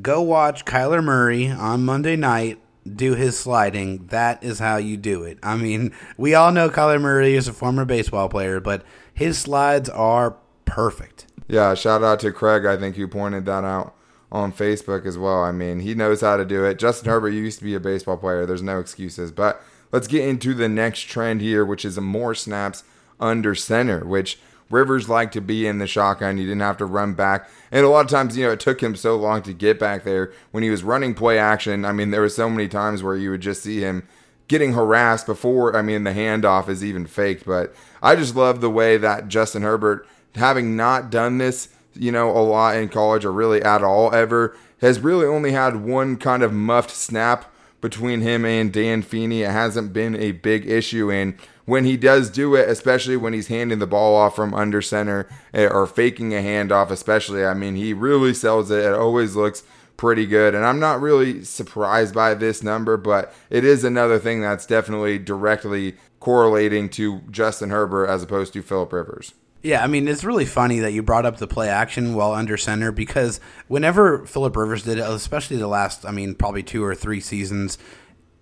Go 0.00 0.22
watch 0.22 0.64
Kyler 0.64 1.04
Murray 1.04 1.48
on 1.48 1.84
Monday 1.84 2.16
night 2.16 2.58
do 2.90 3.14
his 3.14 3.38
sliding. 3.38 4.06
That 4.06 4.42
is 4.42 4.58
how 4.58 4.76
you 4.76 4.96
do 4.96 5.22
it. 5.22 5.38
I 5.42 5.56
mean, 5.56 5.94
we 6.16 6.34
all 6.34 6.52
know 6.52 6.68
Kyler 6.68 7.00
Murray 7.00 7.34
is 7.34 7.48
a 7.48 7.52
former 7.52 7.84
baseball 7.84 8.28
player, 8.28 8.60
but 8.60 8.84
his 9.14 9.38
slides 9.38 9.88
are 9.88 10.36
perfect. 10.64 11.26
Yeah, 11.48 11.74
shout 11.74 12.02
out 12.02 12.20
to 12.20 12.32
Craig, 12.32 12.64
I 12.64 12.76
think, 12.76 12.96
you 12.96 13.06
pointed 13.06 13.44
that 13.46 13.64
out 13.64 13.94
on 14.30 14.52
Facebook 14.52 15.04
as 15.06 15.18
well. 15.18 15.42
I 15.42 15.52
mean, 15.52 15.80
he 15.80 15.94
knows 15.94 16.22
how 16.22 16.36
to 16.36 16.44
do 16.44 16.64
it. 16.64 16.78
Justin 16.78 17.10
Herbert 17.10 17.30
used 17.30 17.58
to 17.58 17.64
be 17.64 17.74
a 17.74 17.80
baseball 17.80 18.16
player. 18.16 18.46
There's 18.46 18.62
no 18.62 18.80
excuses. 18.80 19.30
But 19.30 19.62
let's 19.92 20.06
get 20.06 20.26
into 20.26 20.54
the 20.54 20.68
next 20.68 21.02
trend 21.02 21.40
here, 21.40 21.64
which 21.64 21.84
is 21.84 21.98
more 22.00 22.34
snaps 22.34 22.84
under 23.20 23.54
center, 23.54 24.04
which– 24.04 24.38
Rivers 24.72 25.08
liked 25.08 25.34
to 25.34 25.40
be 25.40 25.66
in 25.66 25.78
the 25.78 25.86
shotgun. 25.86 26.38
He 26.38 26.44
didn't 26.44 26.60
have 26.60 26.78
to 26.78 26.86
run 26.86 27.12
back. 27.12 27.48
And 27.70 27.84
a 27.84 27.88
lot 27.90 28.06
of 28.06 28.10
times, 28.10 28.36
you 28.36 28.46
know, 28.46 28.52
it 28.52 28.60
took 28.60 28.82
him 28.82 28.96
so 28.96 29.16
long 29.16 29.42
to 29.42 29.52
get 29.52 29.78
back 29.78 30.02
there. 30.02 30.32
When 30.50 30.62
he 30.62 30.70
was 30.70 30.82
running 30.82 31.14
play 31.14 31.38
action, 31.38 31.84
I 31.84 31.92
mean, 31.92 32.10
there 32.10 32.22
were 32.22 32.30
so 32.30 32.48
many 32.48 32.68
times 32.68 33.02
where 33.02 33.14
you 33.14 33.30
would 33.30 33.42
just 33.42 33.62
see 33.62 33.80
him 33.80 34.08
getting 34.48 34.72
harassed 34.72 35.26
before, 35.26 35.76
I 35.76 35.82
mean, 35.82 36.04
the 36.04 36.12
handoff 36.12 36.68
is 36.68 36.82
even 36.82 37.06
faked. 37.06 37.44
But 37.44 37.74
I 38.02 38.16
just 38.16 38.34
love 38.34 38.60
the 38.60 38.70
way 38.70 38.96
that 38.96 39.28
Justin 39.28 39.62
Herbert, 39.62 40.06
having 40.34 40.74
not 40.74 41.10
done 41.10 41.38
this, 41.38 41.68
you 41.94 42.10
know, 42.10 42.30
a 42.30 42.40
lot 42.40 42.76
in 42.76 42.88
college 42.88 43.24
or 43.26 43.32
really 43.32 43.62
at 43.62 43.84
all 43.84 44.14
ever, 44.14 44.56
has 44.80 45.00
really 45.00 45.26
only 45.26 45.52
had 45.52 45.84
one 45.84 46.16
kind 46.16 46.42
of 46.42 46.52
muffed 46.52 46.90
snap 46.90 47.44
between 47.82 48.22
him 48.22 48.46
and 48.46 48.72
Dan 48.72 49.02
Feeney. 49.02 49.42
It 49.42 49.50
hasn't 49.50 49.92
been 49.92 50.14
a 50.16 50.32
big 50.32 50.66
issue. 50.66 51.10
And 51.10 51.34
when 51.66 51.84
he 51.84 51.98
does 51.98 52.30
do 52.30 52.54
it, 52.54 52.70
especially 52.70 53.18
when 53.18 53.34
he's 53.34 53.48
handing 53.48 53.80
the 53.80 53.86
ball 53.86 54.16
off 54.16 54.34
from 54.34 54.54
under 54.54 54.80
center 54.80 55.28
eh, 55.52 55.66
or 55.66 55.86
faking 55.86 56.32
a 56.32 56.38
handoff, 56.38 56.90
especially, 56.90 57.44
I 57.44 57.52
mean, 57.52 57.76
he 57.76 57.92
really 57.92 58.32
sells 58.32 58.70
it. 58.70 58.84
It 58.84 58.94
always 58.94 59.36
looks 59.36 59.64
pretty 59.98 60.26
good. 60.26 60.54
And 60.54 60.64
I'm 60.64 60.80
not 60.80 61.02
really 61.02 61.44
surprised 61.44 62.14
by 62.14 62.34
this 62.34 62.62
number, 62.62 62.96
but 62.96 63.34
it 63.50 63.64
is 63.64 63.84
another 63.84 64.18
thing 64.18 64.40
that's 64.40 64.64
definitely 64.64 65.18
directly 65.18 65.96
correlating 66.20 66.88
to 66.88 67.20
Justin 67.30 67.70
Herbert 67.70 68.06
as 68.06 68.22
opposed 68.22 68.52
to 68.54 68.62
Philip 68.62 68.92
Rivers. 68.92 69.34
Yeah, 69.62 69.84
I 69.84 69.86
mean, 69.86 70.08
it's 70.08 70.24
really 70.24 70.44
funny 70.44 70.80
that 70.80 70.92
you 70.92 71.02
brought 71.02 71.24
up 71.24 71.36
the 71.36 71.46
play 71.46 71.68
action 71.68 72.14
while 72.14 72.32
under 72.32 72.56
center 72.56 72.90
because 72.90 73.38
whenever 73.68 74.26
Philip 74.26 74.56
Rivers 74.56 74.82
did 74.82 74.98
it, 74.98 75.08
especially 75.08 75.56
the 75.56 75.68
last, 75.68 76.04
I 76.04 76.10
mean, 76.10 76.34
probably 76.34 76.64
two 76.64 76.82
or 76.82 76.96
three 76.96 77.20
seasons, 77.20 77.78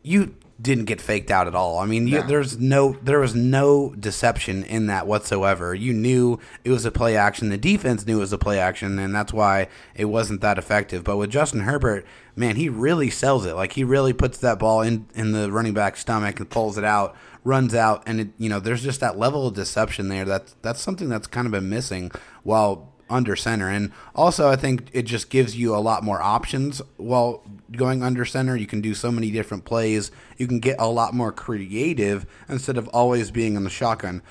you 0.03 0.35
didn't 0.61 0.85
get 0.85 1.01
faked 1.01 1.31
out 1.31 1.47
at 1.47 1.55
all. 1.55 1.79
I 1.79 1.87
mean, 1.87 2.07
you, 2.07 2.23
there's 2.23 2.59
no 2.59 2.97
there 3.03 3.21
was 3.21 3.35
no 3.35 3.95
deception 3.99 4.65
in 4.65 4.87
that 4.87 5.07
whatsoever. 5.07 5.75
You 5.75 5.93
knew 5.93 6.39
it 6.65 6.71
was 6.71 6.85
a 6.85 6.91
play 6.91 7.17
action. 7.17 7.49
The 7.49 7.59
defense 7.59 8.07
knew 8.07 8.19
it 8.19 8.21
was 8.21 8.33
a 8.33 8.39
play 8.39 8.59
action, 8.59 8.99
and 8.99 9.15
that's 9.15 9.33
why 9.33 9.69
it 9.95 10.07
wasn't 10.07 10.41
that 10.43 10.59
effective. 10.59 11.05
But 11.05 11.17
with 11.17 11.31
Justin 11.31 11.61
Herbert, 11.61 12.05
man, 12.37 12.57
he 12.57 12.69
really 12.69 13.11
sells 13.11 13.47
it. 13.47 13.55
Like 13.55 13.73
he 13.73 13.85
really 13.85 14.13
puts 14.13 14.39
that 14.39 14.59
ball 14.59 14.83
in 14.83 15.07
in 15.15 15.33
the 15.33 15.51
running 15.51 15.75
back's 15.75 16.01
stomach 16.01 16.39
and 16.39 16.51
pulls 16.51 16.77
it 16.77 16.85
out, 16.85 17.17
runs 17.45 17.75
out, 17.75 18.03
and 18.07 18.21
it, 18.21 18.29
you 18.39 18.49
know, 18.49 18.61
there's 18.61 18.83
just 18.83 19.01
that 19.01 19.19
level 19.19 19.47
of 19.47 19.55
deception 19.55 20.09
there. 20.09 20.25
That's 20.25 20.57
that's 20.63 20.81
something 20.81 21.09
that's 21.09 21.27
kind 21.27 21.47
of 21.47 21.53
been 21.53 21.69
missing 21.69 22.11
while 22.43 22.93
under 23.11 23.35
center. 23.37 23.69
And 23.69 23.93
also, 24.15 24.49
I 24.49 24.57
think 24.57 24.89
it 24.93 25.03
just 25.03 25.31
gives 25.31 25.57
you 25.57 25.75
a 25.75 25.79
lot 25.79 26.05
more 26.05 26.23
options 26.23 26.81
while 26.97 27.43
going 27.73 28.03
under 28.03 28.25
center. 28.25 28.57
You 28.57 28.67
can 28.67 28.81
do 28.81 28.95
so 28.95 29.11
many 29.11 29.31
different 29.31 29.65
plays. 29.65 30.11
You 30.39 30.47
can 30.47 30.61
get 30.61 30.77
a 30.79 30.87
lot 30.87 31.13
more 31.13 31.33
creative 31.33 32.25
instead 32.49 32.79
of 32.79 32.89
always 32.89 33.31
being 33.31 33.57
in 33.57 33.65
the 33.65 33.71
shotgun. 33.71 34.23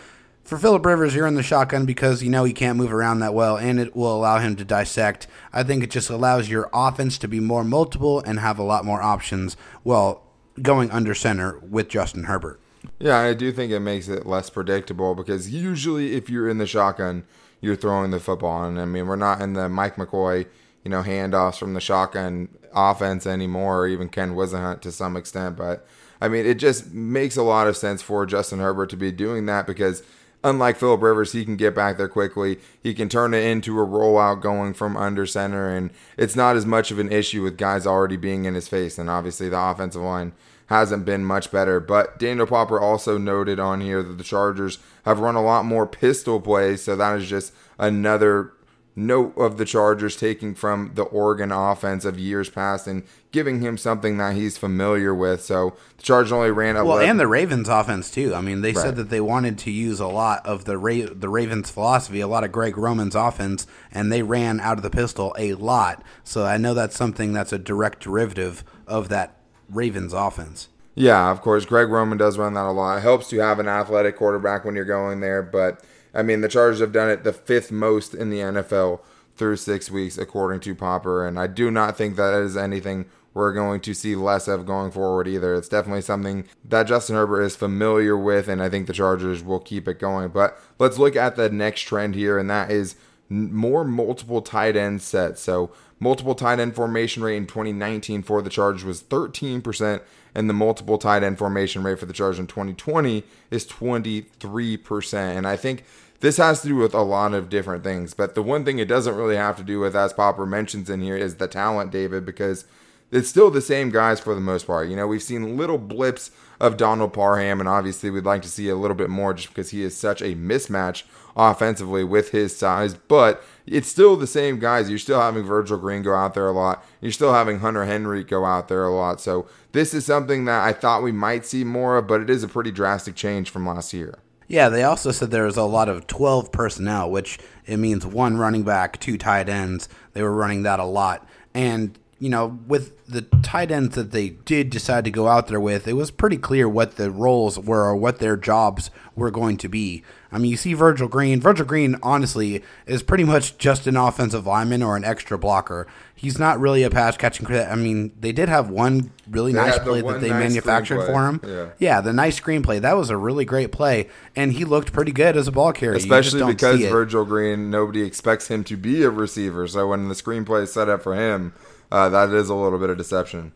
For 0.44 0.58
Philip 0.58 0.84
Rivers, 0.84 1.14
you're 1.14 1.28
in 1.28 1.36
the 1.36 1.44
shotgun 1.44 1.86
because 1.86 2.24
you 2.24 2.30
know 2.32 2.44
he 2.44 2.54
can't 2.54 2.78
move 2.78 2.92
around 2.92 3.20
that 3.20 3.36
well, 3.36 3.56
and 3.58 3.80
it 3.80 3.96
will 3.96 4.16
allow 4.16 4.40
him 4.40 4.56
to 4.56 4.66
dissect. 4.66 5.28
I 5.54 5.62
think 5.62 5.84
it 5.84 5.92
just 5.92 6.10
allows 6.10 6.50
your 6.50 6.72
offense 6.74 7.20
to 7.20 7.28
be 7.28 7.40
more 7.40 7.64
multiple 7.64 8.20
and 8.22 8.40
have 8.40 8.58
a 8.58 8.64
lot 8.64 8.84
more 8.84 9.00
options 9.00 9.56
while 9.84 10.24
going 10.60 10.90
under 10.90 11.14
center 11.14 11.60
with 11.60 11.88
Justin 11.88 12.24
Herbert. 12.24 12.60
Yeah, 13.00 13.18
I 13.18 13.34
do 13.34 13.52
think 13.52 13.72
it 13.72 13.80
makes 13.80 14.08
it 14.08 14.26
less 14.26 14.50
predictable 14.50 15.16
because 15.16 15.50
usually 15.50 16.14
if 16.14 16.30
you're 16.30 16.50
in 16.50 16.58
the 16.58 16.68
shotgun, 16.68 17.24
you're 17.62 17.76
throwing 17.76 18.12
the 18.12 18.20
football. 18.20 18.64
And 18.64 18.80
I 18.80 18.86
mean, 18.86 19.08
we're 19.08 19.16
not 19.16 19.42
in 19.42 19.54
the 19.54 19.70
Mike 19.70 19.96
McCoy, 19.96 20.46
you 20.84 20.92
know, 20.92 21.04
handoffs 21.04 21.58
from 21.58 21.74
the 21.74 21.82
shotgun 21.82 22.50
offense 22.74 23.26
anymore, 23.28 23.80
or 23.80 23.88
even 23.88 24.10
Ken 24.10 24.34
Whisenhunt 24.34 24.82
to 24.82 24.92
some 24.92 25.18
extent. 25.18 25.58
But 25.58 25.86
I 26.22 26.28
mean, 26.28 26.46
it 26.46 26.56
just 26.56 26.92
makes 26.92 27.38
a 27.38 27.44
lot 27.44 27.68
of 27.68 27.78
sense 27.78 28.02
for 28.02 28.26
Justin 28.26 28.60
Herbert 28.60 28.90
to 28.92 28.98
be 28.98 29.12
doing 29.12 29.46
that 29.48 29.68
because 29.68 30.04
unlike 30.44 30.78
Philip 30.78 31.02
Rivers, 31.02 31.32
he 31.32 31.44
can 31.46 31.56
get 31.56 31.76
back 31.76 31.98
there 31.98 32.08
quickly. 32.08 32.60
He 32.82 32.94
can 32.94 33.10
turn 33.10 33.34
it 33.34 33.44
into 33.44 33.80
a 33.80 33.86
rollout 33.86 34.42
going 34.42 34.74
from 34.74 34.96
under 34.96 35.26
center, 35.26 35.70
and 35.70 35.92
it's 36.18 36.36
not 36.36 36.56
as 36.56 36.66
much 36.66 36.92
of 36.92 37.00
an 37.00 37.12
issue 37.12 37.44
with 37.44 37.58
guys 37.58 37.86
already 37.86 38.18
being 38.18 38.46
in 38.46 38.56
his 38.56 38.68
face. 38.68 38.98
And 38.98 39.10
obviously, 39.10 39.50
the 39.50 39.60
offensive 39.60 40.02
line 40.02 40.34
hasn't 40.70 41.04
been 41.04 41.26
much 41.26 41.52
better. 41.52 41.80
But 41.80 42.18
Daniel 42.20 42.48
Popper 42.48 42.80
also 42.80 43.18
noted 43.18 43.60
on 43.60 43.82
here 43.82 44.02
that 44.02 44.18
the 44.18 44.24
Chargers 44.24 44.78
have 45.04 45.20
run 45.20 45.36
a 45.36 45.44
lot 45.44 45.66
more 45.66 45.86
pistol 45.86 46.40
plays, 46.40 46.84
so 46.84 46.96
that 46.96 47.18
is 47.20 47.28
just 47.28 47.54
another 47.78 48.54
note 48.96 49.36
of 49.38 49.58
the 49.58 49.66
Chargers 49.66 50.16
taking 50.16 50.54
from 50.54 50.92
the 50.94 51.04
Oregon 51.04 51.52
offense 51.52 52.06
of 52.06 52.20
years 52.20 52.50
past 52.50 52.86
and 52.86 53.04
giving 53.32 53.62
him 53.62 53.78
something 53.78 54.18
that 54.18 54.36
he's 54.36 54.58
familiar 54.58 55.14
with. 55.16 55.42
So 55.42 55.76
the 55.98 56.04
Chargers 56.04 56.32
only 56.32 56.52
ran 56.52 56.78
up. 56.78 56.86
Well, 56.86 57.00
and 57.00 57.20
the 57.20 57.28
Ravens 57.28 57.70
offense 57.70 58.12
too. 58.12 58.36
I 58.36 58.42
mean, 58.42 58.62
they 58.62 58.74
right. 58.74 58.82
said 58.82 58.96
that 58.98 59.10
they 59.10 59.22
wanted 59.22 59.58
to 59.60 59.72
use 59.72 60.00
a 60.00 60.08
lot 60.08 60.46
of 60.46 60.66
the 60.66 60.78
Ra- 60.78 61.10
the 61.12 61.30
Ravens 61.30 61.72
philosophy, 61.72 62.20
a 62.20 62.28
lot 62.28 62.44
of 62.44 62.52
Greg 62.52 62.78
Roman's 62.78 63.16
offense, 63.16 63.66
and 63.92 64.12
they 64.12 64.22
ran 64.22 64.60
out 64.60 64.78
of 64.78 64.84
the 64.84 64.90
pistol 64.90 65.34
a 65.38 65.54
lot. 65.56 66.04
So 66.24 66.46
I 66.46 66.58
know 66.58 66.76
that's 66.76 66.98
something 66.98 67.34
that's 67.34 67.54
a 67.54 67.60
direct 67.60 68.04
derivative 68.04 68.64
of 68.86 69.10
that 69.10 69.39
Ravens 69.70 70.14
offense. 70.14 70.68
Yeah, 70.96 71.32
of 71.32 71.42
course. 71.42 71.66
Greg 71.66 71.90
Roman 71.90 72.18
does 72.18 72.38
run 72.38 72.54
that 72.56 72.66
a 72.66 72.72
lot. 72.72 72.98
It 72.98 73.02
helps 73.02 73.30
to 73.30 73.40
have 73.40 73.60
an 73.60 73.68
athletic 73.68 74.18
quarterback 74.18 74.66
when 74.66 74.76
you're 74.76 74.86
going 74.86 75.22
there, 75.22 75.42
but 75.42 75.84
I 76.14 76.24
mean, 76.24 76.42
the 76.42 76.50
Chargers 76.50 76.80
have 76.80 76.92
done 76.92 77.10
it 77.10 77.24
the 77.24 77.34
fifth 77.34 77.72
most 77.72 78.14
in 78.14 78.30
the 78.30 78.40
NFL 78.40 79.02
through 79.36 79.56
six 79.58 79.90
weeks, 79.90 80.18
according 80.18 80.60
to 80.62 80.76
Popper, 80.76 81.26
and 81.26 81.40
I 81.40 81.48
do 81.48 81.72
not 81.72 81.96
think 81.96 82.16
that 82.16 82.34
is 82.34 82.58
anything 82.58 83.06
we're 83.34 83.54
going 83.54 83.80
to 83.82 83.94
see 83.94 84.16
less 84.16 84.48
of 84.48 84.66
going 84.66 84.92
forward 84.92 85.28
either. 85.28 85.54
It's 85.54 85.70
definitely 85.70 86.02
something 86.02 86.46
that 86.66 86.88
Justin 86.88 87.16
Herbert 87.16 87.44
is 87.44 87.56
familiar 87.56 88.18
with, 88.18 88.48
and 88.48 88.62
I 88.62 88.70
think 88.70 88.88
the 88.88 88.94
Chargers 88.94 89.44
will 89.44 89.60
keep 89.60 89.88
it 89.88 90.00
going. 90.00 90.30
But 90.30 90.58
let's 90.80 90.98
look 90.98 91.16
at 91.16 91.36
the 91.36 91.50
next 91.50 91.82
trend 91.82 92.16
here, 92.16 92.38
and 92.38 92.50
that 92.50 92.72
is 92.72 92.96
more 93.30 93.86
multiple 93.86 94.42
tight 94.42 94.76
end 94.76 95.02
sets. 95.02 95.42
So 95.42 95.72
multiple 96.00 96.36
tight 96.36 96.60
end 96.60 96.76
formation 96.76 97.24
rate 97.24 97.38
in 97.38 97.48
2019 97.48 98.24
for 98.24 98.42
the 98.42 98.50
Chargers 98.50 98.84
was 98.84 99.04
13%, 99.04 100.02
and 100.36 100.50
the 100.50 100.54
multiple 100.54 100.98
tight 100.98 101.24
end 101.24 101.38
formation 101.38 101.84
rate 101.84 102.00
for 102.00 102.06
the 102.06 102.14
Chargers 102.14 102.40
in 102.40 102.48
2020 102.48 103.24
is 103.52 103.66
23%. 103.66 105.14
And 105.14 105.48
I 105.48 105.56
think 105.56 105.84
this 106.20 106.38
has 106.38 106.62
to 106.62 106.68
do 106.68 106.76
with 106.76 106.94
a 106.94 107.02
lot 107.02 107.34
of 107.34 107.50
different 107.50 107.84
things. 107.84 108.14
But 108.14 108.36
the 108.36 108.44
one 108.44 108.66
thing 108.66 108.80
it 108.80 108.88
doesn't 108.88 109.16
really 109.16 109.36
have 109.36 109.58
to 109.58 109.64
do 109.64 109.80
with, 109.80 109.96
as 109.96 110.14
Popper 110.14 110.46
mentions 110.46 110.90
in 110.90 111.02
here, 111.02 111.18
is 111.18 111.36
the 111.36 111.48
talent, 111.48 111.92
David, 111.92 112.26
because 112.26 112.66
it's 113.12 113.30
still 113.30 113.50
the 113.50 113.62
same 113.62 113.90
guys 113.90 114.20
for 114.20 114.36
the 114.36 114.42
most 114.42 114.68
part. 114.68 114.90
You 114.90 114.96
know, 114.96 115.08
we've 115.08 115.24
seen 115.24 115.58
little 115.58 115.78
blips 115.78 116.32
of 116.60 116.78
Donald 116.78 117.14
Parham, 117.14 117.60
and 117.60 117.70
obviously 117.70 118.10
we'd 118.10 118.26
like 118.26 118.42
to 118.44 118.50
see 118.50 118.70
a 118.70 118.76
little 118.76 118.96
bit 118.96 119.10
more 119.10 119.34
just 119.34 119.50
because 119.50 119.72
he 119.72 119.84
is 119.84 119.98
such 119.98 120.22
a 120.22 120.36
mismatch 120.36 121.04
offensively 121.40 122.04
with 122.04 122.32
his 122.32 122.56
size. 122.56 122.94
But 122.94 123.44
it's 123.66 123.88
still 123.88 124.16
the 124.16 124.28
same 124.28 124.60
guys. 124.60 124.90
You're 124.90 125.00
still 125.00 125.22
having 125.22 125.44
Virgil 125.44 125.78
Green 125.78 126.02
go 126.02 126.14
out 126.16 126.34
there 126.34 126.48
a 126.48 126.52
lot. 126.52 126.84
You're 127.02 127.12
still 127.12 127.34
having 127.34 127.60
Hunter 127.60 127.86
Henry 127.86 128.24
go 128.24 128.46
out 128.46 128.68
there 128.68 128.84
a 128.84 128.94
lot. 128.94 129.22
So 129.22 129.48
this 129.72 129.94
is 129.94 130.06
something 130.06 130.46
that 130.46 130.64
I 130.64 130.74
thought 130.74 131.04
we 131.04 131.12
might 131.12 131.46
see 131.46 131.64
more 131.64 131.98
of, 131.98 132.08
but 132.08 132.22
it 132.22 132.30
is 132.30 132.44
a 132.44 132.48
pretty 132.48 132.72
drastic 132.72 133.16
change 133.16 133.50
from 133.50 133.66
last 133.66 133.94
year. 133.94 134.20
Yeah, 134.48 134.70
they 134.70 134.84
also 134.84 135.12
said 135.12 135.30
there 135.30 135.46
was 135.46 135.58
a 135.58 135.64
lot 135.64 135.90
of 135.90 136.08
12 136.08 136.52
personnel, 136.52 137.12
which 137.12 137.38
it 137.68 137.78
means 137.78 138.06
one 138.06 138.38
running 138.38 138.64
back, 138.64 139.00
two 139.00 139.18
tight 139.18 139.48
ends. 139.48 139.88
They 140.14 140.24
were 140.24 140.34
running 140.34 140.64
that 140.64 140.80
a 140.80 140.86
lot. 140.86 141.28
And 141.54 141.98
you 142.20 142.30
know, 142.30 142.60
with 142.68 143.06
the 143.08 143.22
tight 143.42 143.72
ends 143.72 143.96
that 143.96 144.12
they 144.12 144.30
did 144.30 144.70
decide 144.70 145.06
to 145.06 145.12
go 145.12 145.28
out 145.28 145.48
there 145.48 145.60
with, 145.60 145.88
it 145.88 145.94
was 145.94 146.12
pretty 146.12 146.38
clear 146.38 146.68
what 146.68 146.98
the 146.98 147.10
roles 147.10 147.58
were 147.58 147.86
or 147.86 147.96
what 147.96 148.20
their 148.20 148.36
jobs 148.36 148.92
were 149.16 149.32
going 149.32 149.58
to 149.58 149.70
be. 149.70 150.04
I 150.32 150.38
mean, 150.38 150.52
you 150.52 150.58
see 150.58 150.74
Virgil 150.74 151.08
Green. 151.08 151.40
Virgil 151.40 151.66
Green, 151.66 151.96
honestly, 152.04 152.62
is 152.86 153.02
pretty 153.02 153.24
much 153.24 153.58
just 153.58 153.88
an 153.88 153.96
offensive 153.98 154.46
lineman 154.46 154.84
or 154.84 154.96
an 154.96 155.04
extra 155.04 155.40
blocker. 155.40 155.88
He's 156.14 156.38
not 156.38 156.60
really 156.60 156.84
a 156.84 156.90
pass 156.90 157.16
catching. 157.18 157.48
I 157.48 157.76
mean, 157.76 158.12
they 158.20 158.32
did 158.32 158.50
have 158.50 158.70
one 158.70 159.12
really 159.28 159.54
They 159.54 159.60
nice 159.60 159.80
play 159.80 160.02
that 160.02 160.22
they 160.22 160.30
nice 160.30 160.50
manufactured 160.50 161.06
for 161.06 161.26
him. 161.26 161.42
Yeah. 161.48 161.70
yeah, 161.80 162.02
the 162.02 162.14
nice 162.14 162.40
screenplay. 162.40 162.82
That 162.82 162.98
was 162.98 163.10
a 163.10 163.18
really 163.18 163.46
great 163.46 163.72
play, 163.72 164.10
and 164.36 164.54
he 164.54 164.66
looked 164.66 164.92
pretty 164.92 165.14
good 165.14 165.38
as 165.38 165.48
a 165.48 165.52
ball 165.52 165.72
carrier. 165.72 165.96
Especially 165.96 166.44
because. 166.44 166.82
Virgil 166.82 167.24
Green, 167.24 167.72
nobody 167.72 168.04
expects 168.04 168.50
him 168.50 168.64
to 168.66 168.76
be 168.76 169.04
a 169.04 169.10
receiver. 169.10 169.68
So 169.68 169.88
when 169.88 170.10
the 170.10 170.16
screenplay 170.16 170.64
is 170.64 170.74
set 170.74 170.90
up 170.90 171.02
for 171.02 171.16
him, 171.16 171.54
uh, 171.92 172.10
that 172.10 172.30
is 172.30 172.50
a 172.50 172.56
little 172.56 172.80
bit 172.80 172.90
of 172.90 172.98
deception. 172.98 173.52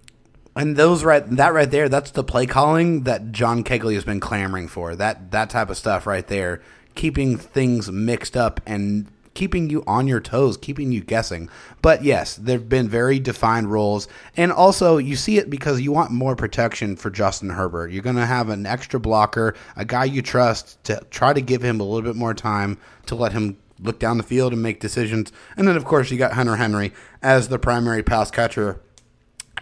And 0.55 0.75
those 0.75 1.03
right 1.03 1.27
that 1.31 1.53
right 1.53 1.69
there, 1.69 1.89
that's 1.89 2.11
the 2.11 2.23
play 2.23 2.45
calling 2.45 3.03
that 3.03 3.31
John 3.31 3.63
Kegley 3.63 3.95
has 3.95 4.03
been 4.03 4.19
clamoring 4.19 4.67
for. 4.67 4.95
That 4.95 5.31
that 5.31 5.49
type 5.49 5.69
of 5.69 5.77
stuff 5.77 6.05
right 6.05 6.27
there, 6.27 6.61
keeping 6.95 7.37
things 7.37 7.91
mixed 7.91 8.37
up 8.37 8.61
and 8.65 9.07
keeping 9.33 9.69
you 9.69 9.83
on 9.87 10.07
your 10.07 10.19
toes, 10.19 10.57
keeping 10.57 10.91
you 10.91 11.01
guessing. 11.01 11.49
But 11.81 12.03
yes, 12.03 12.35
there've 12.35 12.69
been 12.69 12.87
very 12.87 13.19
defined 13.19 13.71
roles, 13.71 14.07
and 14.37 14.51
also 14.51 14.97
you 14.97 15.15
see 15.15 15.37
it 15.37 15.49
because 15.49 15.81
you 15.81 15.91
want 15.91 16.11
more 16.11 16.35
protection 16.35 16.95
for 16.95 17.09
Justin 17.09 17.49
Herbert. 17.49 17.91
You're 17.91 18.03
going 18.03 18.15
to 18.15 18.25
have 18.25 18.49
an 18.49 18.65
extra 18.67 18.99
blocker, 18.99 19.55
a 19.75 19.85
guy 19.85 20.05
you 20.05 20.21
trust 20.21 20.83
to 20.85 21.01
try 21.09 21.33
to 21.33 21.41
give 21.41 21.63
him 21.63 21.79
a 21.79 21.83
little 21.83 22.07
bit 22.07 22.15
more 22.15 22.33
time 22.35 22.77
to 23.07 23.15
let 23.15 23.31
him 23.31 23.57
look 23.83 23.99
down 23.99 24.17
the 24.17 24.23
field 24.23 24.53
and 24.53 24.63
make 24.63 24.79
decisions. 24.79 25.31
And 25.55 25.67
then 25.67 25.77
of 25.77 25.85
course 25.85 26.09
you 26.11 26.17
got 26.17 26.33
Hunter 26.33 26.55
Henry 26.55 26.93
as 27.21 27.49
the 27.49 27.59
primary 27.59 28.03
pass 28.03 28.31
catcher 28.31 28.79